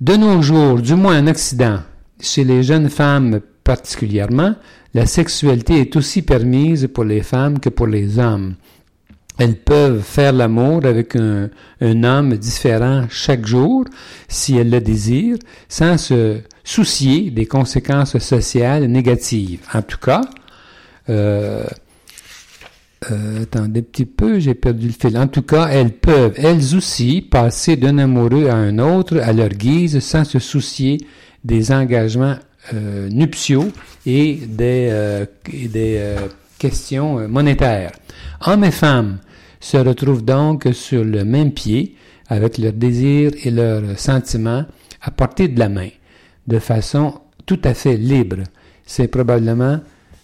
De 0.00 0.14
nos 0.14 0.40
jours, 0.40 0.80
du 0.80 0.94
moins 0.94 1.20
en 1.20 1.26
Occident, 1.26 1.80
chez 2.20 2.44
les 2.44 2.62
jeunes 2.62 2.88
femmes 2.88 3.40
particulièrement, 3.64 4.54
la 4.94 5.06
sexualité 5.06 5.80
est 5.80 5.96
aussi 5.96 6.22
permise 6.22 6.88
pour 6.94 7.04
les 7.04 7.22
femmes 7.22 7.58
que 7.58 7.70
pour 7.70 7.88
les 7.88 8.18
hommes. 8.18 8.54
Elles 9.38 9.56
peuvent 9.56 10.02
faire 10.02 10.32
l'amour 10.32 10.86
avec 10.86 11.16
un, 11.16 11.50
un, 11.80 12.04
homme 12.04 12.36
différent 12.36 13.06
chaque 13.10 13.44
jour, 13.44 13.84
si 14.28 14.56
elles 14.56 14.70
le 14.70 14.80
désirent, 14.80 15.38
sans 15.68 15.98
se 15.98 16.38
soucier 16.64 17.30
des 17.30 17.46
conséquences 17.46 18.16
sociales 18.18 18.86
négatives. 18.86 19.60
En 19.74 19.82
tout 19.82 19.98
cas, 19.98 20.22
euh, 21.08 21.64
euh, 23.10 23.42
attendez 23.42 23.80
un 23.80 23.82
petit 23.82 24.06
peu, 24.06 24.38
j'ai 24.38 24.54
perdu 24.54 24.86
le 24.88 24.92
fil. 24.92 25.16
En 25.18 25.28
tout 25.28 25.42
cas, 25.42 25.68
elles 25.68 25.92
peuvent, 25.92 26.34
elles 26.36 26.74
aussi, 26.74 27.20
passer 27.22 27.76
d'un 27.76 27.98
amoureux 27.98 28.48
à 28.48 28.54
un 28.54 28.78
autre 28.78 29.18
à 29.22 29.32
leur 29.32 29.50
guise 29.50 30.00
sans 30.00 30.24
se 30.24 30.38
soucier 30.38 30.98
des 31.44 31.70
engagements 31.72 32.36
euh, 32.74 33.08
nuptiaux 33.10 33.70
et 34.06 34.34
des, 34.34 34.88
euh, 34.90 35.24
des 35.52 35.96
euh, 35.98 36.16
questions 36.58 37.28
monétaires. 37.28 37.92
Hommes 38.44 38.64
et 38.64 38.72
femmes 38.72 39.18
se 39.60 39.76
retrouvent 39.76 40.24
donc 40.24 40.68
sur 40.72 41.04
le 41.04 41.24
même 41.24 41.52
pied 41.52 41.94
avec 42.28 42.58
leurs 42.58 42.72
désirs 42.72 43.30
et 43.44 43.50
leurs 43.50 43.98
sentiments 43.98 44.64
à 45.00 45.10
portée 45.12 45.46
de 45.46 45.58
la 45.60 45.68
main, 45.68 45.88
de 46.48 46.58
façon 46.58 47.20
tout 47.44 47.60
à 47.62 47.74
fait 47.74 47.96
libre. 47.96 48.38
C'est 48.84 49.06
probablement 49.08 49.78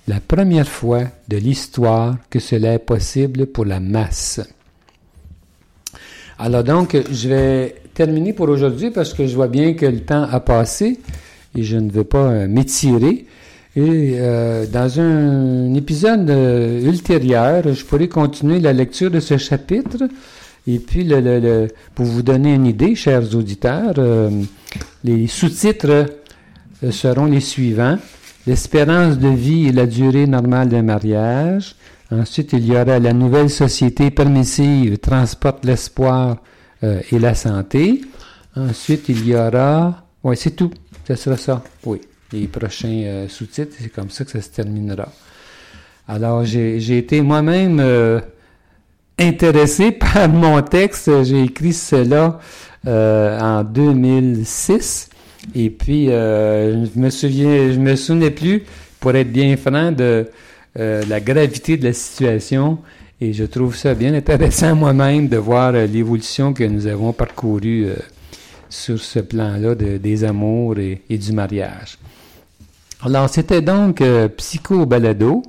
la 0.09 0.21
première 0.21 0.69
fois 0.69 1.05
de 1.29 1.37
l'histoire 1.37 2.17
que 2.29 2.41
cela 2.41 2.75
est 2.75 2.79
possible 2.79 3.47
pour 3.47 3.65
la 3.65 3.81
masse. 3.81 4.41
Alors 6.39 6.65
donc, 6.65 6.97
je 7.11 7.29
vais 7.29 7.77
terminer 7.95 8.33
pour 8.33 8.49
aujourd'hui 8.49 8.91
parce 8.91 9.15
que 9.15 9.27
je 9.27 9.35
vois 9.35 9.49
bien 9.49 9.75
que 9.75 9.87
le 9.87 10.01
temps 10.01 10.25
a 10.25 10.41
passé 10.41 10.99
et 11.57 11.63
je 11.63 11.77
ne 11.77 11.91
veux 11.91 12.05
pas 12.05 12.31
euh, 12.31 12.49
m'étirer. 12.49 13.27
Et 13.75 14.15
euh, 14.17 14.67
dans 14.67 15.01
un 15.01 15.73
épisode 15.75 16.29
euh, 16.29 16.83
ultérieur, 16.83 17.63
je 17.73 17.85
pourrai 17.85 18.09
continuer 18.09 18.61
la 18.61 18.73
lecture 18.73 19.11
de 19.11 19.21
ce 19.21 19.37
chapitre. 19.39 20.09
Et 20.67 20.79
puis, 20.79 21.09
pour 21.95 22.07
vous 22.07 22.23
donner 22.23 22.55
une 22.55 22.67
idée, 22.67 22.95
chers 22.95 23.35
auditeurs, 23.35 23.95
les 25.03 25.27
sous-titres 25.27 26.07
seront 26.89 27.25
les 27.25 27.41
suivants 27.41 27.99
l'espérance 28.47 29.19
de 29.19 29.29
vie 29.29 29.69
et 29.69 29.73
la 29.73 29.87
durée 29.87 30.27
normale 30.27 30.69
d'un 30.69 30.83
mariage. 30.83 31.77
Ensuite, 32.11 32.53
il 32.53 32.67
y 32.67 32.73
aura 32.73 32.99
la 32.99 33.13
nouvelle 33.13 33.49
société 33.49 34.11
permissive 34.11 34.99
transporte 34.99 35.65
l'espoir 35.65 36.39
euh, 36.85 37.01
et 37.11 37.19
la 37.19 37.35
santé. 37.35 38.03
Ensuite, 38.55 39.09
il 39.09 39.27
y 39.27 39.35
aura... 39.35 40.05
Oui, 40.23 40.37
c'est 40.37 40.51
tout. 40.51 40.71
Ce 41.09 41.15
sera 41.15 41.37
ça. 41.37 41.63
Oui. 41.85 42.01
Les 42.33 42.47
prochains 42.49 43.03
euh, 43.05 43.29
sous-titres, 43.29 43.77
c'est 43.79 43.89
comme 43.89 44.11
ça 44.11 44.25
que 44.25 44.31
ça 44.33 44.43
se 44.43 44.51
terminera. 44.51 45.09
Alors, 46.07 46.45
j'ai 46.45 46.99
été 46.99 47.21
moi-même 47.23 47.79
euh, 47.81 48.21
intéressé 49.19 49.93
par 49.93 50.29
mon 50.29 50.61
texte. 50.63 51.25
J'ai 51.25 51.45
écrit 51.45 51.73
cela 51.73 52.41
en 52.85 53.63
2006. 53.65 55.09
Et 55.55 55.71
puis, 55.71 56.11
euh, 56.11 56.87
je 56.87 56.99
me 56.99 57.11
souviens, 57.11 57.73
je 57.73 57.79
me 57.79 57.97
souvenais 57.97 58.31
plus, 58.31 58.63
pour 59.01 59.15
être 59.15 59.31
bien 59.31 59.57
franc, 59.57 59.93
de 59.93 60.29
euh, 60.79 61.03
la 61.09 61.21
gravité 61.21 61.77
de 61.77 61.85
la 61.85 61.93
situation. 61.93 62.79
Et 63.21 63.33
je 63.33 63.45
trouve 63.45 63.77
ça 63.77 63.95
bien 63.95 64.15
intéressant 64.15 64.75
moi-même 64.77 65.29
de 65.29 65.37
voir 65.37 65.75
euh, 65.75 65.87
l'évolution 65.87 66.53
que 66.53 66.65
nous 66.65 66.87
avons 66.87 67.13
parcourue 67.13 67.89
sur 68.69 68.99
ce 68.99 69.19
plan-là 69.19 69.75
de, 69.75 69.99
des 69.99 70.25
amours 70.25 70.79
et, 70.79 71.19
du 71.19 71.33
mariage. 71.33 71.99
Alors, 73.03 73.29
c'était 73.29 73.61
donc 73.61 74.03
Psycho 74.37 74.87
Balado 74.87 75.43